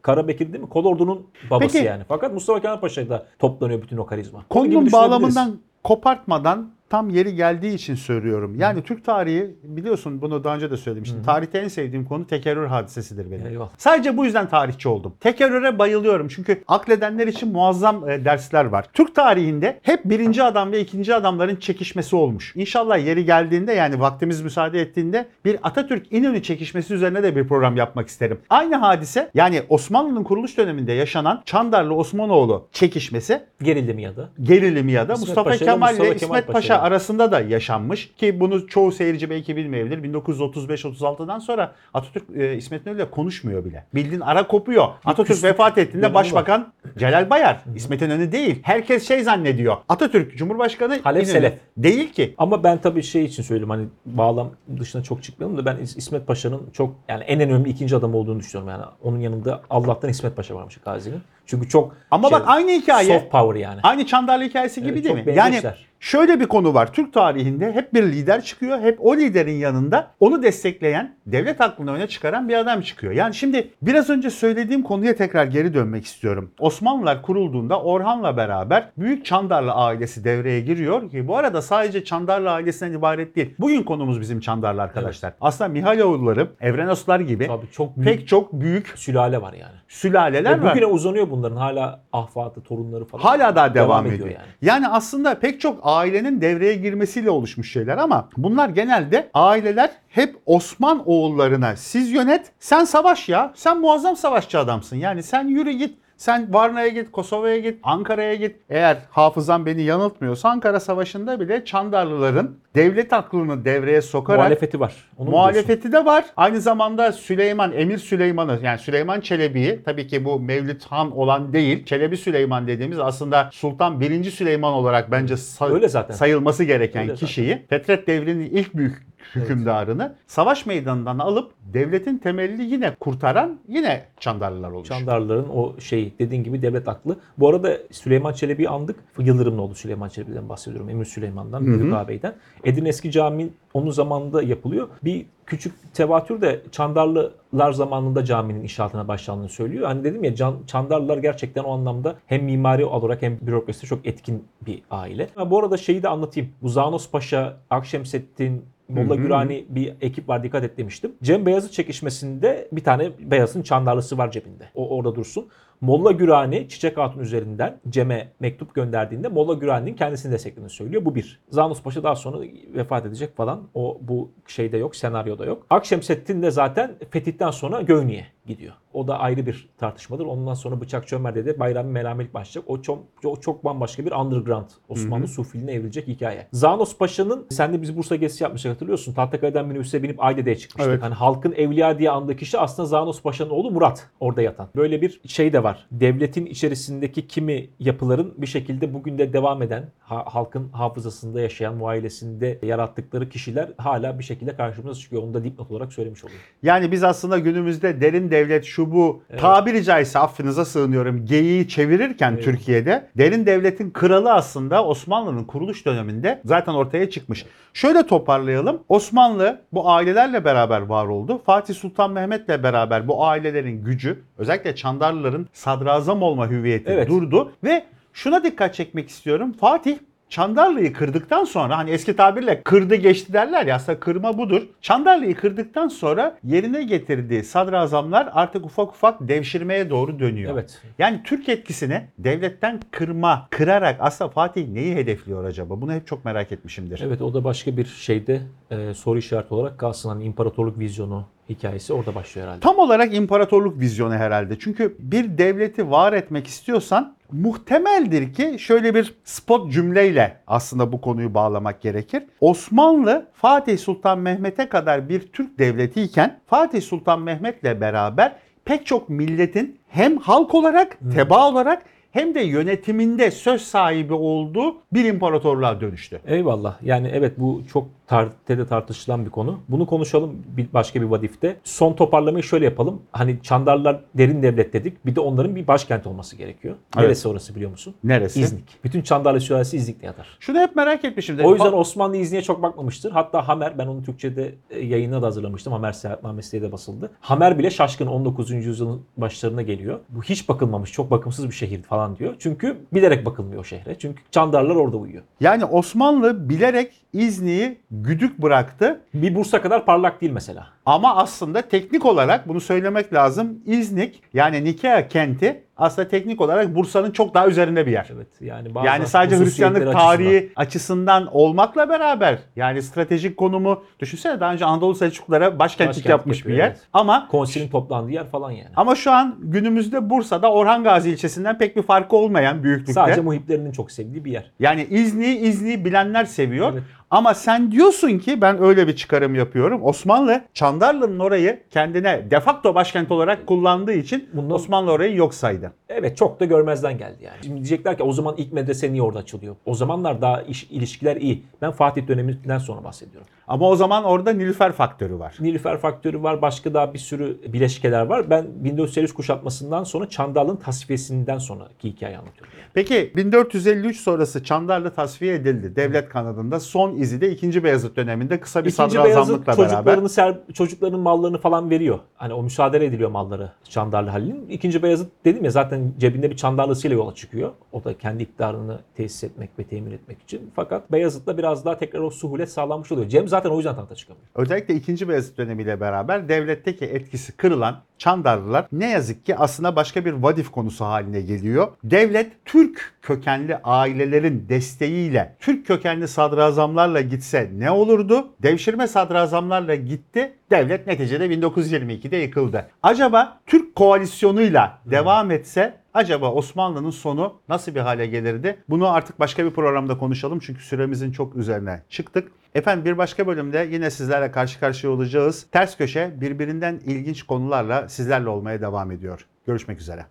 Karabekir 0.02 0.54
değil 0.54 0.64
mi? 0.64 0.70
Kolordu'nun 0.70 1.28
babası 1.50 1.74
Peki. 1.74 1.86
yani. 1.86 2.04
Fakat 2.08 2.34
Mustafa 2.34 2.62
Kemal 2.62 2.80
Paşa'da 2.80 3.26
toplanıyor 3.40 3.82
bütün 3.82 3.98
o 3.98 4.06
karizma. 4.06 4.44
Konunun 4.50 4.92
bağlamından 4.92 5.58
kopartmadan 5.84 6.70
tam 6.90 7.10
yeri 7.10 7.36
geldiği 7.36 7.74
için 7.74 7.96
söylüyorum. 7.96 8.56
Yani 8.60 8.84
Türk 8.84 9.06
tarihi 9.06 9.56
biliyorsun 9.64 10.22
bunu 10.22 10.44
daha 10.44 10.56
önce 10.56 10.72
de 10.72 10.78
söylemiştim. 10.78 11.24
Tarihte 11.26 11.58
en 11.60 11.68
sevdiğim 11.68 12.06
konu 12.06 12.28
tekerrür 12.28 12.66
hadisesidir 12.66 13.32
benim. 13.32 13.48
Eyvallah. 13.48 13.70
Sadece 13.78 14.18
bu 14.18 14.26
yüzden 14.26 14.50
tarihçi 14.50 14.90
oldum. 14.90 15.14
Tekerrüre 15.20 15.80
bayılıyorum 15.80 16.28
çünkü 16.28 16.64
akledenler 16.68 17.28
için 17.28 17.52
muazzam 17.52 18.10
e, 18.10 18.26
dersler 18.26 18.66
var. 18.66 18.86
Türk 18.94 19.16
tarihinde 19.16 19.80
hep 19.84 20.06
birinci 20.06 20.44
adam 20.44 20.72
ve 20.72 20.80
ikinci 20.80 21.16
adamların 21.16 21.56
çekişmesi 21.56 22.16
olmuş. 22.16 22.54
İnşallah 22.56 23.06
yeri 23.06 23.26
geldiğinde 23.26 23.74
yani 23.74 24.00
vaktimiz 24.00 24.42
müsaade 24.42 24.82
ettiğinde 24.82 25.26
bir 25.46 25.58
Atatürk 25.64 26.12
İnönü 26.12 26.44
çekişmesi 26.44 26.94
üzerine 26.94 27.24
de 27.24 27.36
bir 27.36 27.48
program 27.48 27.78
yapmak 27.78 28.08
isterim. 28.08 28.40
Aynı 28.50 28.76
hadise 28.76 29.30
yani 29.34 29.62
Osmanlı'nın 29.70 30.24
kuruluş 30.24 30.58
döneminde 30.58 30.94
yaşanan 30.94 31.42
Çandarlı 31.46 31.96
Osmanoğlu 31.96 32.68
çekişmesi 32.72 33.44
Gerildim 33.64 34.00
ya 34.00 34.16
da. 34.18 34.30
gerilimi 34.44 34.92
ya 34.92 35.08
da 35.10 35.16
Mustafa 35.16 35.56
ile 35.56 35.66
Kemal 35.66 35.90
Mustafa 35.90 36.10
ile 36.10 36.16
İsmet 36.16 36.48
Paşa 36.48 36.75
İle. 36.76 36.82
arasında 36.82 37.32
da 37.32 37.40
yaşanmış 37.42 38.14
ki 38.18 38.40
bunu 38.40 38.68
çoğu 38.68 38.92
seyirci 38.92 39.30
belki 39.30 39.56
bilmeyebilir. 39.56 40.14
1935-36'dan 40.14 41.40
sonra 41.40 41.74
Atatürk 41.94 42.24
e, 42.38 42.56
İsmet 42.56 42.86
İnönü 42.88 42.96
ile 42.98 43.10
konuşmuyor 43.10 43.66
bile. 43.66 43.86
Bildiğin 43.96 44.22
ara 44.22 44.48
kopuyor. 44.48 44.88
Atatürk 45.06 45.44
vefat 45.44 45.78
ettiğinde 45.78 46.14
Başbakan 46.14 46.74
Celal 46.98 47.30
Bayar. 47.30 47.62
İsmet 47.76 48.02
İnönü 48.02 48.32
değil. 48.32 48.60
Herkes 48.64 49.08
şey 49.08 49.24
zannediyor. 49.24 49.78
Atatürk 49.90 50.38
Cumhurbaşkanı 50.38 51.00
Halef 51.04 51.24
İnönü. 51.24 51.32
Selef. 51.34 51.54
Değil 51.78 52.12
ki. 52.12 52.36
Ama 52.38 52.64
ben 52.64 52.78
tabii 52.78 53.04
şey 53.04 53.26
için 53.26 53.44
söyleyeyim 53.44 53.70
hani 53.70 53.86
bağlam 54.06 54.52
dışına 54.80 55.04
çok 55.04 55.24
çıkmayalım 55.24 55.58
da 55.58 55.66
ben 55.66 55.76
İs- 55.76 55.98
İsmet 55.98 56.28
Paşa'nın 56.28 56.70
çok 56.74 56.96
yani 57.10 57.24
en 57.24 57.40
önemli 57.40 57.70
ikinci 57.70 57.96
adam 57.96 58.16
olduğunu 58.16 58.40
düşünüyorum 58.40 58.70
yani. 58.70 58.84
Onun 59.04 59.20
yanında 59.20 59.62
Allah'tan 59.70 60.10
İsmet 60.10 60.36
Paşa 60.36 60.56
varmış 60.56 60.78
Gazi'nin. 60.86 61.22
Çünkü 61.46 61.70
çok 61.70 61.96
Ama 62.12 62.30
şey, 62.30 62.40
bak 62.40 62.44
aynı 62.48 62.72
hikaye. 62.72 63.20
soft 63.20 63.32
power 63.32 63.60
yani. 63.62 63.80
Aynı 63.84 64.06
Çandarlı 64.06 64.44
hikayesi 64.44 64.82
gibi 64.84 64.94
Evet, 64.94 65.04
değil 65.04 65.16
çok 65.16 65.26
mi? 65.26 65.34
Yani 65.36 65.48
benzeşler. 65.48 65.86
Şöyle 66.06 66.40
bir 66.40 66.46
konu 66.46 66.74
var. 66.74 66.94
Türk 66.94 67.14
tarihinde 67.14 67.72
hep 67.72 67.94
bir 67.94 68.04
lider 68.04 68.42
çıkıyor. 68.42 68.80
Hep 68.80 68.98
o 69.06 69.18
liderin 69.18 69.54
yanında 69.56 70.08
onu 70.20 70.44
destekleyen, 70.44 71.16
devlet 71.26 71.62
aklını 71.62 71.94
öne 71.94 72.08
çıkaran 72.08 72.50
bir 72.50 72.54
adam 72.56 72.82
çıkıyor. 72.82 73.14
Yani 73.14 73.36
şimdi 73.36 73.70
biraz 73.82 74.10
önce 74.10 74.30
söylediğim 74.30 74.84
konuya 74.84 75.16
tekrar 75.16 75.46
geri 75.46 75.74
dönmek 75.74 76.06
istiyorum. 76.06 76.52
Osmanlılar 76.60 77.22
kurulduğunda 77.22 77.82
Orhan'la 77.82 78.38
beraber 78.38 78.90
Büyük 78.98 79.26
Çandarlı 79.26 79.72
ailesi 79.72 80.24
devreye 80.24 80.62
giriyor 80.62 81.12
ki 81.12 81.28
bu 81.28 81.38
arada 81.38 81.62
sadece 81.62 82.04
Çandarlı 82.04 82.52
ailesinden 82.52 82.98
ibaret 82.98 83.36
değil. 83.36 83.56
Bugün 83.60 83.84
konumuz 83.84 84.22
bizim 84.22 84.40
Çandarlı 84.40 84.82
arkadaşlar. 84.82 85.34
Aslında 85.42 85.68
Mihailoğulları, 85.68 86.48
Evrenoslar 86.62 87.20
gibi 87.20 87.48
Tabii 87.48 87.72
çok 87.72 87.98
büyük 87.98 88.18
pek 88.20 88.28
çok 88.28 88.54
büyük 88.54 88.94
sülale 88.96 89.42
var 89.42 89.54
yani. 89.54 89.76
sülaleler 89.88 90.60
Ve 90.60 90.64
var. 90.64 90.72
bugüne 90.72 90.86
uzanıyor 90.86 91.30
bunların 91.30 91.58
hala 91.58 92.02
ahfatı, 92.14 92.62
torunları 92.62 93.06
falan. 93.06 93.24
Hala 93.24 93.56
daha 93.56 93.74
devam, 93.74 94.06
ediyor. 94.08 94.30
yani. 94.30 94.48
Yani. 94.62 94.88
aslında 94.88 95.40
pek 95.40 95.62
çok 95.62 95.80
ailenin 95.96 96.42
devreye 96.42 96.76
girmesiyle 96.76 97.30
oluşmuş 97.30 97.72
şeyler 97.72 97.98
ama 97.98 98.30
bunlar 98.38 98.70
genelde 98.70 99.30
aileler 99.34 99.92
hep 100.10 100.36
Osman 100.46 101.04
oğullarına 101.10 101.76
siz 101.76 102.12
yönet, 102.12 102.52
sen 102.60 102.84
savaş 102.84 103.30
ya. 103.30 103.54
Sen 103.56 103.80
muazzam 103.80 104.16
savaşçı 104.16 104.60
adamsın. 104.60 104.96
Yani 104.96 105.24
sen 105.24 105.48
yürü 105.48 105.72
git. 105.72 106.05
Sen 106.18 106.54
Varna'ya 106.54 106.88
git, 106.88 107.12
Kosova'ya 107.12 107.58
git, 107.58 107.80
Ankara'ya 107.84 108.36
git. 108.36 108.56
Eğer 108.70 108.98
hafızam 109.10 109.66
beni 109.66 109.82
yanıltmıyorsa 109.82 110.50
Ankara 110.50 110.80
Savaşı'nda 110.80 111.40
bile 111.40 111.66
Çandarlıların 111.66 112.56
devlet 112.76 113.14
aklını 113.14 113.66
devreye 113.66 114.02
sokarak 114.02 114.40
Muhalefeti 114.40 114.80
var. 114.80 114.94
Onu? 115.18 115.30
Muhalefeti 115.30 115.92
de 115.92 116.06
var. 116.06 116.26
Aynı 116.38 116.62
zamanda 116.62 117.12
Süleyman, 117.12 117.72
Emir 117.74 117.98
Süleyman'ı 117.98 118.60
yani 118.64 118.80
Süleyman 118.80 119.22
Çelebi'yi 119.22 119.84
tabii 119.86 120.08
ki 120.08 120.26
bu 120.26 120.40
Mevlüt 120.40 120.86
Han 120.86 121.18
olan 121.18 121.54
değil. 121.54 121.86
Çelebi 121.86 122.18
Süleyman 122.18 122.68
dediğimiz 122.68 123.00
aslında 123.00 123.50
Sultan 123.54 124.00
1. 124.00 124.24
Süleyman 124.32 124.74
olarak 124.74 125.12
bence 125.12 125.34
sa- 125.34 125.74
Öyle 125.74 125.88
zaten. 125.88 126.16
sayılması 126.16 126.64
gereken 126.64 127.02
Öyle 127.02 127.12
zaten. 127.16 127.28
kişiyi 127.28 127.66
Fetret 127.70 128.08
Devri'nin 128.08 128.50
ilk 128.50 128.74
büyük 128.76 129.06
hükümdarını 129.36 130.16
savaş 130.28 130.66
meydanından 130.66 131.20
alıp 131.20 131.52
devletin 131.74 132.18
temelini 132.18 132.64
yine 132.64 132.96
kurtaran 133.00 133.60
yine 133.68 134.06
Çandarlılar 134.20 134.72
olmuş. 134.72 134.88
Çandarlıların 134.88 135.50
o 135.58 135.80
şey 135.80 136.14
dediğin 136.20 136.44
gibi 136.44 136.62
devlet 136.62 136.88
aklı. 136.88 137.18
Bu 137.38 137.50
arada 137.50 137.78
Süleyman 137.92 138.34
Çelebi'yi 138.34 138.70
andık. 138.70 138.96
Yıldırım'ın 139.20 139.58
oğlu 139.58 139.76
Süleyman 139.76 140.10
Çelebi'den 140.10 140.50
bahsediyorum. 140.50 140.90
Emir 140.90 141.06
Süleyman'dan, 141.06 141.66
Büyük 141.66 141.94
Ağabey'den. 141.94 142.34
Edirne 142.64 142.90
Eski 142.90 143.12
Cami 143.12 143.50
onun 143.74 143.92
zamanında 143.92 144.44
yapılıyor. 144.44 144.88
Bir 145.04 145.26
küçük 145.46 145.94
tevatür 145.94 146.42
de 146.42 146.62
Çandarlılar 146.72 147.72
zamanında 147.72 148.26
caminin 148.26 148.64
inşaatına 148.64 149.08
başlandığını 149.08 149.50
söylüyor. 149.50 149.88
Hani 149.88 150.04
dedim 150.04 150.24
ya 150.24 150.36
Can, 150.36 150.56
Çandarlılar 150.68 151.18
gerçekten 151.18 151.64
o 151.64 151.72
anlamda 151.72 152.16
hem 152.26 152.44
mimari 152.44 152.86
olarak 152.86 153.22
hem 153.22 153.38
bürokraside 153.42 153.88
çok 153.88 154.06
etkin 154.06 154.44
bir 154.62 154.82
aile. 154.92 155.30
Ha, 155.36 155.52
bu 155.52 155.60
arada 155.60 155.78
şeyi 155.78 156.04
de 156.04 156.10
anlatayım. 156.10 156.50
Bu 156.62 156.70
Zanos 156.70 157.10
Paşa, 157.10 157.58
Akşemseddin, 157.70 158.66
Molla 158.90 159.16
Gürani 159.16 159.66
bir 159.70 159.94
ekip 160.02 160.30
var 160.30 160.44
dikkat 160.44 160.64
et 160.64 160.78
demiştim. 160.78 161.12
Cem 161.24 161.46
Beyazıt 161.46 161.72
çekişmesinde 161.72 162.68
bir 162.72 162.84
tane 162.84 163.12
Beyazıt'ın 163.20 163.62
çandarlısı 163.62 164.18
var 164.18 164.32
cebinde. 164.32 164.70
O 164.76 164.90
orada 164.98 165.16
dursun. 165.16 165.48
Molla 165.82 166.12
Gürani 166.12 166.70
Çiçek 166.70 166.98
Hatun 166.98 167.20
üzerinden 167.20 167.80
Cem'e 167.90 168.32
mektup 168.40 168.76
gönderdiğinde 168.76 169.28
Molla 169.28 169.54
Gürani'nin 169.54 169.96
kendisini 169.96 170.32
desteklediğini 170.32 170.70
söylüyor. 170.70 171.06
Bu 171.06 171.16
bir. 171.16 171.40
Zanus 171.50 171.82
Paşa 171.82 172.04
daha 172.04 172.16
sonra 172.16 172.38
vefat 172.76 173.06
edecek 173.06 173.38
falan. 173.38 173.68
O 173.74 173.98
bu 174.02 174.32
şeyde 174.48 174.78
yok, 174.78 174.96
senaryoda 174.96 175.46
yok. 175.46 175.66
Akşemseddin 175.70 176.42
de 176.42 176.52
zaten 176.52 176.96
fetihten 177.10 177.52
sonra 177.52 177.82
Gövni'ye 177.82 178.26
gidiyor. 178.46 178.74
O 178.94 179.08
da 179.08 179.20
ayrı 179.20 179.46
bir 179.46 179.70
tartışmadır. 179.78 180.26
Ondan 180.26 180.54
sonra 180.54 180.82
Bıçakçı 180.82 181.16
Ömer'de 181.16 181.46
de 181.46 181.60
Bayrami 181.60 181.92
Melamelik 181.92 182.34
başlayacak. 182.34 182.64
O 182.68 182.82
çok, 182.82 183.04
o 183.26 183.36
çok 183.36 183.66
bambaşka 183.66 184.06
bir 184.06 184.12
underground 184.12 184.66
Osmanlı 184.90 185.28
sufiliğine 185.28 185.72
evrilecek 185.72 186.08
hikaye. 186.08 186.48
Zanos 186.52 186.98
Paşa'nın 186.98 187.46
sen 187.50 187.74
de 187.74 187.82
biz 187.82 187.98
Bursa 187.98 188.16
gezisi 188.16 188.44
yapmıştık 188.44 188.72
hatırlıyorsun. 188.72 189.14
Tahtakale'den 189.14 189.66
minibüse 189.66 190.04
binip 190.04 190.24
Aydere'ye 190.24 190.58
çıkmıştık. 190.58 190.92
Evet. 190.92 191.04
Hani 191.04 191.14
halkın 191.14 191.52
evliya 191.52 192.00
diye 192.00 192.12
andığı 192.12 192.36
kişi 192.36 192.60
aslında 192.60 192.88
Zanos 192.88 193.22
Paşa'nın 193.22 193.50
oğlu 193.50 193.72
Murat 193.72 194.10
orada 194.20 194.42
yatan. 194.42 194.68
Böyle 194.76 195.02
bir 195.02 195.22
şey 195.28 195.54
de 195.54 195.64
var. 195.66 195.86
Devletin 195.92 196.46
içerisindeki 196.46 197.28
kimi 197.28 197.70
yapıların 197.80 198.34
bir 198.38 198.48
şekilde 198.48 198.94
bugün 198.94 199.18
de 199.18 199.34
devam 199.34 199.62
eden, 199.62 199.84
ha- 200.00 200.26
halkın 200.28 200.70
hafızasında 200.70 201.42
yaşayan, 201.42 201.76
muailesinde 201.76 202.60
yarattıkları 202.64 203.30
kişiler 203.30 203.70
hala 203.78 204.20
bir 204.20 204.24
şekilde 204.24 204.56
karşımıza 204.56 205.00
çıkıyor. 205.00 205.24
Onu 205.24 205.34
da 205.34 205.44
dipnot 205.44 205.72
olarak 205.72 205.94
söylemiş 205.94 206.24
olayım. 206.24 206.42
Yani 206.64 206.92
biz 206.92 207.04
aslında 207.04 207.40
günümüzde 207.40 208.02
derin 208.02 208.32
devlet 208.32 208.66
şu 208.66 208.92
bu 208.92 209.22
tabiri 209.38 209.84
caizse 209.84 210.20
affınıza 210.20 210.66
sığınıyorum 210.66 211.26
geyiği 211.26 211.68
çevirirken 211.68 212.40
Türkiye'de 212.40 213.08
derin 213.18 213.46
devletin 213.46 213.92
kralı 213.92 214.34
aslında 214.34 214.86
Osmanlı'nın 214.86 215.44
kuruluş 215.44 215.86
döneminde 215.86 216.42
zaten 216.46 216.74
ortaya 216.74 217.10
çıkmış. 217.10 217.46
Şöyle 217.74 218.08
toparlayalım. 218.08 218.84
Osmanlı 218.90 219.62
bu 219.72 219.90
ailelerle 219.90 220.46
beraber 220.46 220.82
var 220.82 221.06
oldu. 221.06 221.42
Fatih 221.46 221.76
Sultan 221.76 222.12
Mehmet'le 222.12 222.64
beraber 222.64 223.08
bu 223.08 223.26
ailelerin 223.26 223.84
gücü 223.84 224.24
özellikle 224.38 224.76
Çandarlıların 224.76 225.48
sadrazam 225.56 226.22
olma 226.22 226.50
hüviyeti 226.50 226.92
Evet. 226.92 227.10
durdu 227.10 227.52
ve 227.64 227.84
şuna 228.14 228.44
dikkat 228.44 228.74
çekmek 228.74 229.10
istiyorum. 229.10 229.54
Fatih 229.54 229.98
Çandarlı'yı 230.30 230.94
kırdıktan 230.94 231.44
sonra 231.44 231.78
hani 231.78 231.90
eski 231.90 232.16
tabirle 232.16 232.62
kırdı 232.64 232.96
geçti 232.96 233.34
derler 233.34 233.66
ya 233.66 233.76
aslında 233.76 234.00
kırma 234.00 234.38
budur. 234.38 234.62
Çandarlı'yı 234.82 235.36
kırdıktan 235.36 235.88
sonra 235.88 236.38
yerine 236.44 236.84
getirdiği 236.84 237.44
sadrazamlar 237.44 238.30
artık 238.34 238.66
ufak 238.66 238.90
ufak 238.90 239.28
devşirmeye 239.28 239.90
doğru 239.90 240.20
dönüyor. 240.20 240.54
Evet. 240.54 240.82
Yani 241.00 241.22
Türk 241.24 241.50
etkisini 241.50 242.02
devletten 242.18 242.80
kırma, 242.92 243.48
kırarak 243.50 243.98
aslında 244.00 244.32
Fatih 244.32 244.68
neyi 244.68 244.96
hedefliyor 244.96 245.44
acaba? 245.44 245.82
Bunu 245.82 245.94
hep 245.94 246.08
çok 246.08 246.26
merak 246.26 246.52
etmişimdir. 246.52 247.02
Evet 247.06 247.22
o 247.22 247.34
da 247.34 247.44
başka 247.44 247.78
bir 247.78 247.86
şeyde 247.86 248.42
e, 248.72 248.94
soru 248.94 249.18
işareti 249.18 249.54
olarak 249.54 249.80
kalsın. 249.80 250.10
Hani 250.10 250.24
imparatorluk 250.24 250.80
vizyonu 250.80 251.26
hikayesi 251.50 251.94
orada 251.94 252.16
başlıyor 252.16 252.48
herhalde. 252.48 252.62
Tam 252.62 252.80
olarak 252.80 253.16
imparatorluk 253.16 253.80
vizyonu 253.80 254.14
herhalde. 254.14 254.60
Çünkü 254.60 254.96
bir 255.00 255.38
devleti 255.38 255.92
var 255.92 256.14
etmek 256.14 256.48
istiyorsan 256.48 257.16
muhtemeldir 257.32 258.34
ki 258.34 258.56
şöyle 258.60 258.96
bir 258.96 259.16
spot 259.24 259.72
cümleyle 259.72 260.38
aslında 260.48 260.92
bu 260.92 261.02
konuyu 261.02 261.34
bağlamak 261.34 261.82
gerekir. 261.82 262.24
Osmanlı 262.42 263.28
Fatih 263.34 263.78
Sultan 263.78 264.20
Mehmet'e 264.20 264.70
kadar 264.70 265.10
bir 265.10 265.20
Türk 265.20 265.60
devletiyken 265.60 266.40
Fatih 266.48 266.82
Sultan 266.82 267.22
Mehmet'le 267.22 267.82
beraber 267.82 268.36
pek 268.66 268.86
çok 268.86 269.10
milletin 269.10 269.80
hem 269.88 270.18
halk 270.18 270.56
olarak, 270.56 270.98
teba 271.16 271.50
olarak 271.50 271.84
hem 272.12 272.36
de 272.36 272.42
yönetiminde 272.42 273.32
söz 273.32 273.62
sahibi 273.62 274.14
olduğu 274.14 274.76
bir 274.94 275.06
imparatorluğa 275.06 275.82
dönüştü. 275.82 276.20
Eyvallah. 276.28 276.76
Yani 276.82 277.12
evet 277.14 277.34
bu 277.38 277.62
çok 277.74 277.88
tarihte 278.08 278.58
de 278.58 278.68
tartışılan 278.68 279.26
bir 279.26 279.30
konu. 279.30 279.60
Bunu 279.70 279.86
konuşalım 279.86 280.44
bir 280.58 280.68
başka 280.74 281.02
bir 281.02 281.06
vadifte. 281.06 281.58
Son 281.64 281.94
toparlamayı 281.94 282.44
şöyle 282.44 282.66
yapalım. 282.66 283.02
Hani 283.12 283.42
Çandarlar 283.42 284.00
derin 284.16 284.44
devlet 284.44 284.74
dedik. 284.74 285.06
Bir 285.06 285.16
de 285.16 285.20
onların 285.20 285.56
bir 285.56 285.68
başkent 285.68 286.08
olması 286.08 286.36
gerekiyor. 286.36 286.76
Evet. 286.96 287.04
Neresi 287.06 287.28
orası 287.28 287.56
biliyor 287.56 287.72
musun? 287.72 287.96
Neresi? 288.04 288.42
İznik. 288.42 288.84
Bütün 288.84 289.02
Çandarlı 289.02 289.42
sülalesi 289.42 289.78
İznik'te 289.78 290.06
yatar. 290.06 290.28
Şunu 290.40 290.60
hep 290.60 290.76
merak 290.76 291.06
etmişim. 291.06 291.40
O 291.44 291.54
yüzden 291.54 291.74
Osmanlı 291.74 292.18
İznik'e 292.18 292.42
çok 292.44 292.62
bakmamıştır. 292.62 293.12
Hatta 293.12 293.48
Hamer, 293.48 293.78
ben 293.78 293.88
onu 293.88 294.04
Türkçe'de 294.04 294.56
e, 294.70 294.86
yayına 294.86 295.22
da 295.22 295.28
hazırlamıştım. 295.28 295.74
Hamer 295.74 295.92
Seyahatnamesi 295.92 296.52
diye 296.52 296.62
de 296.62 296.72
basıldı. 296.72 297.12
Hamer 297.20 297.60
bile 297.60 297.70
şaşkın 297.70 298.08
19. 298.08 298.52
yüzyılın 298.52 299.02
başlarına 299.18 299.62
geliyor. 299.62 300.00
Bu 300.10 300.24
hiç 300.24 300.50
bakılmamış, 300.50 300.92
çok 300.92 301.12
bakımsız 301.12 301.48
bir 301.48 301.56
şehir 301.56 301.84
falan 301.84 302.18
diyor. 302.18 302.36
Çünkü 302.40 302.78
bilerek 302.94 303.26
bakılmıyor 303.26 303.62
o 303.62 303.64
şehre. 303.64 303.96
Çünkü 304.00 304.22
Çandarlar 304.32 304.76
orada 304.76 304.98
uyuyor. 304.98 305.24
Yani 305.40 305.66
Osmanlı 305.66 306.50
bilerek 306.50 307.05
İznik'i 307.16 307.78
güdük 307.92 308.42
bıraktı. 308.42 309.02
Bir 309.14 309.36
Bursa 309.36 309.62
kadar 309.62 309.86
parlak 309.86 310.22
değil 310.22 310.32
mesela. 310.32 310.68
Ama 310.86 311.16
aslında 311.16 311.62
teknik 311.62 312.06
olarak 312.06 312.48
bunu 312.48 312.62
söylemek 312.62 313.14
lazım. 313.14 313.60
İznik 313.66 314.24
yani 314.34 314.64
Nikea 314.64 315.08
kenti 315.08 315.64
aslında 315.78 316.08
teknik 316.08 316.42
olarak 316.42 316.76
Bursa'nın 316.76 317.12
çok 317.12 317.34
daha 317.34 317.48
üzerinde 317.48 317.86
bir 317.86 317.92
yer. 317.92 318.10
Evet 318.16 318.28
yani 318.42 318.76
bazı 318.76 318.88
Yani 318.88 319.08
sadece 319.08 319.38
Hristiyanlık 319.38 319.82
açısından. 319.82 320.02
tarihi 320.02 320.52
açısından. 320.56 321.28
olmakla 321.36 321.90
beraber 321.90 322.40
yani 322.56 322.82
stratejik 322.82 323.38
konumu 323.38 323.84
düşünsene 324.00 324.40
daha 324.40 324.54
önce 324.54 324.66
Anadolu 324.66 324.96
Selçuklulara 324.96 325.60
başkentlik 325.60 325.96
Başkent 325.98 326.10
yapmış 326.10 326.38
bir 326.38 326.50
yapıyor, 326.50 326.58
yer. 326.58 326.68
evet. 326.68 326.82
Ama 326.94 327.28
konsilin 327.28 327.68
toplandığı 327.70 328.12
yer 328.12 328.26
falan 328.28 328.52
yani. 328.52 328.70
ama 328.76 328.96
şu 328.96 329.12
an 329.12 329.36
günümüzde 329.40 330.10
Bursa'da 330.10 330.52
Orhan 330.52 330.84
Gazi 330.84 331.10
ilçesinden 331.10 331.58
pek 331.58 331.76
bir 331.76 331.82
farkı 331.82 332.16
olmayan 332.16 332.64
büyüklükte. 332.64 332.94
Sadece 332.94 333.22
muhiplerinin 333.22 333.72
çok 333.72 333.92
sevdiği 333.92 334.26
bir 334.26 334.32
yer. 334.32 334.52
Yani 334.60 334.88
İznik'i 334.90 335.38
İznik'i 335.48 335.86
bilenler 335.86 336.26
seviyor. 336.26 336.74
Evet. 336.74 336.84
Ama 337.12 337.34
sen 337.34 337.72
diyorsun 337.72 338.18
ki 338.20 338.42
ben 338.42 338.64
öyle 338.64 338.88
bir 338.88 338.96
çıkarım 338.96 339.36
yapıyorum. 339.36 339.84
Osmanlı 339.84 340.42
Çandarlı'nın 340.54 341.20
orayı 341.20 341.60
kendine 341.70 342.32
de 342.32 342.40
facto 342.40 342.76
başkent 342.76 343.12
olarak 343.12 343.48
kullandığı 343.48 343.94
için 343.94 344.30
Bundan- 344.34 344.56
Osmanlı 344.56 344.92
orayı 344.92 345.16
yok 345.16 345.34
saydı. 345.34 345.72
Evet 345.90 346.18
çok 346.18 346.40
da 346.40 346.46
görmezden 346.46 346.98
geldi 346.98 347.24
yani. 347.24 347.38
Şimdi 347.44 347.56
diyecekler 347.56 347.98
ki 347.98 348.04
o 348.04 348.12
zaman 348.14 348.36
ilk 348.38 348.54
medrese 348.54 348.92
niye 348.92 349.02
orada 349.02 349.20
açılıyor? 349.20 349.56
O 349.66 349.76
zamanlar 349.76 350.22
daha 350.22 350.42
iş, 350.42 350.64
ilişkiler 350.64 351.16
iyi. 351.16 351.44
Ben 351.62 351.72
Fatih 351.72 352.08
döneminden 352.08 352.58
sonra 352.58 352.84
bahsediyorum. 352.84 353.28
Ama 353.48 353.70
o 353.70 353.76
zaman 353.76 354.04
orada 354.04 354.32
Nilüfer 354.34 354.72
faktörü 354.72 355.20
var. 355.20 355.36
Nilüfer 355.40 355.78
faktörü 355.78 356.24
var, 356.24 356.42
başka 356.42 356.74
daha 356.74 356.94
bir 356.94 357.00
sürü 357.00 357.38
bileşkeler 357.54 358.06
var. 358.06 358.30
Ben 358.30 358.46
1453 358.64 359.14
kuşatmasından 359.14 359.84
sonra 359.84 360.10
Çandarlı'nın 360.10 360.56
tasfiyesinden 360.56 361.38
sonraki 361.38 361.90
hikayeyi 361.90 362.18
anlatıyorum. 362.18 362.54
Yani. 362.60 362.70
Peki 362.74 363.14
1453 363.16 364.00
sonrası 364.00 364.44
Çandarlı 364.44 364.92
tasfiye 364.94 365.34
edildi. 365.34 365.76
Devlet 365.76 366.10
kanadında 366.10 366.60
son 366.60 366.96
izi 366.96 367.22
de 367.22 367.32
2. 367.32 367.64
Beyazıt 367.64 367.96
döneminde 367.96 368.40
kısa 368.40 368.66
bir 368.66 368.70
sadrazamlıkla 368.70 369.58
beraber. 369.58 369.68
çocuklarını, 369.70 370.08
ser- 370.08 370.54
çocukların 370.54 371.00
mallarını 371.00 371.38
falan 371.38 371.70
veriyor. 371.70 372.00
Hani 372.16 372.34
o 372.34 372.44
müsaade 372.44 372.86
ediliyor 372.86 373.10
malları 373.12 373.52
Çandarlı 373.70 374.10
Halil'in. 374.10 374.50
İkinci 374.50 374.84
Beyazıt 374.84 375.12
dedim 375.26 375.44
ya 375.46 375.52
zaten 375.52 375.94
cebinde 375.98 376.32
bir 376.32 376.36
Çandarlısıyla 376.36 376.98
yola 376.98 377.16
çıkıyor. 377.16 377.52
O 377.72 377.84
da 377.84 377.98
kendi 377.98 378.24
iktidarını 378.24 378.80
tesis 378.96 379.24
etmek 379.24 379.50
ve 379.60 379.64
temin 379.64 379.92
etmek 379.92 380.22
için. 380.22 380.52
Fakat 380.56 380.92
Beyazıt'la 380.92 381.38
biraz 381.38 381.66
daha 381.66 381.78
tekrar 381.78 382.00
o 382.00 382.10
suhulet 382.10 382.52
sağlanmış 382.52 382.92
oluyor. 382.92 383.10
Cem 383.10 383.28
zaten 383.38 383.50
o 383.50 383.56
yüzden 383.56 383.76
tahta 383.76 383.96
çıkamıyor. 383.96 384.28
Özellikle 384.36 384.74
2. 384.76 385.10
Beyazıt 385.10 385.38
dönemiyle 385.38 385.80
beraber 385.80 386.30
devletteki 386.30 386.86
etkisi 386.86 387.38
kırılan 387.38 387.84
Çandarlılar 387.98 388.68
ne 388.72 388.92
yazık 388.92 389.26
ki 389.26 389.36
aslında 389.36 389.76
başka 389.76 390.06
bir 390.06 390.14
vadif 390.14 390.52
konusu 390.52 390.86
haline 390.86 391.22
geliyor. 391.22 391.68
Devlet 391.84 392.46
Türk 392.46 392.94
kökenli 393.02 393.58
ailelerin 393.64 394.46
desteğiyle 394.50 395.36
Türk 395.40 395.68
kökenli 395.68 396.08
sadrazamlarla 396.08 397.02
gitse 397.02 397.50
ne 397.58 397.72
olurdu? 397.72 398.28
Devşirme 398.44 398.88
sadrazamlarla 398.88 399.76
gitti. 399.76 400.34
Devlet 400.52 400.88
neticede 400.88 401.28
1922'de 401.28 402.18
yıkıldı. 402.18 402.68
Acaba 402.84 403.40
Türk 403.46 403.76
koalisyonuyla 403.76 404.80
devam 404.86 405.32
etse 405.32 405.74
acaba 405.94 406.32
Osmanlı'nın 406.32 406.90
sonu 406.90 407.34
nasıl 407.50 407.76
bir 407.76 407.80
hale 407.80 408.08
gelirdi? 408.08 408.58
Bunu 408.70 408.90
artık 408.90 409.20
başka 409.20 409.46
bir 409.46 409.52
programda 409.52 409.98
konuşalım 409.98 410.40
çünkü 410.40 410.64
süremizin 410.64 411.12
çok 411.12 411.36
üzerine 411.36 411.82
çıktık. 411.90 412.32
Efendim 412.56 412.86
bir 412.86 412.98
başka 412.98 413.28
bölümde 413.28 413.68
yine 413.72 413.92
sizlerle 413.92 414.32
karşı 414.32 414.60
karşıya 414.60 414.94
olacağız. 414.94 415.48
Ters 415.52 415.78
köşe 415.78 416.22
birbirinden 416.22 416.80
ilginç 416.86 417.24
konularla 417.24 417.85
sizlerle 417.88 418.30
olmaya 418.30 418.62
devam 418.62 418.92
ediyor. 418.92 419.26
Görüşmek 419.46 419.82
üzere. 419.82 420.06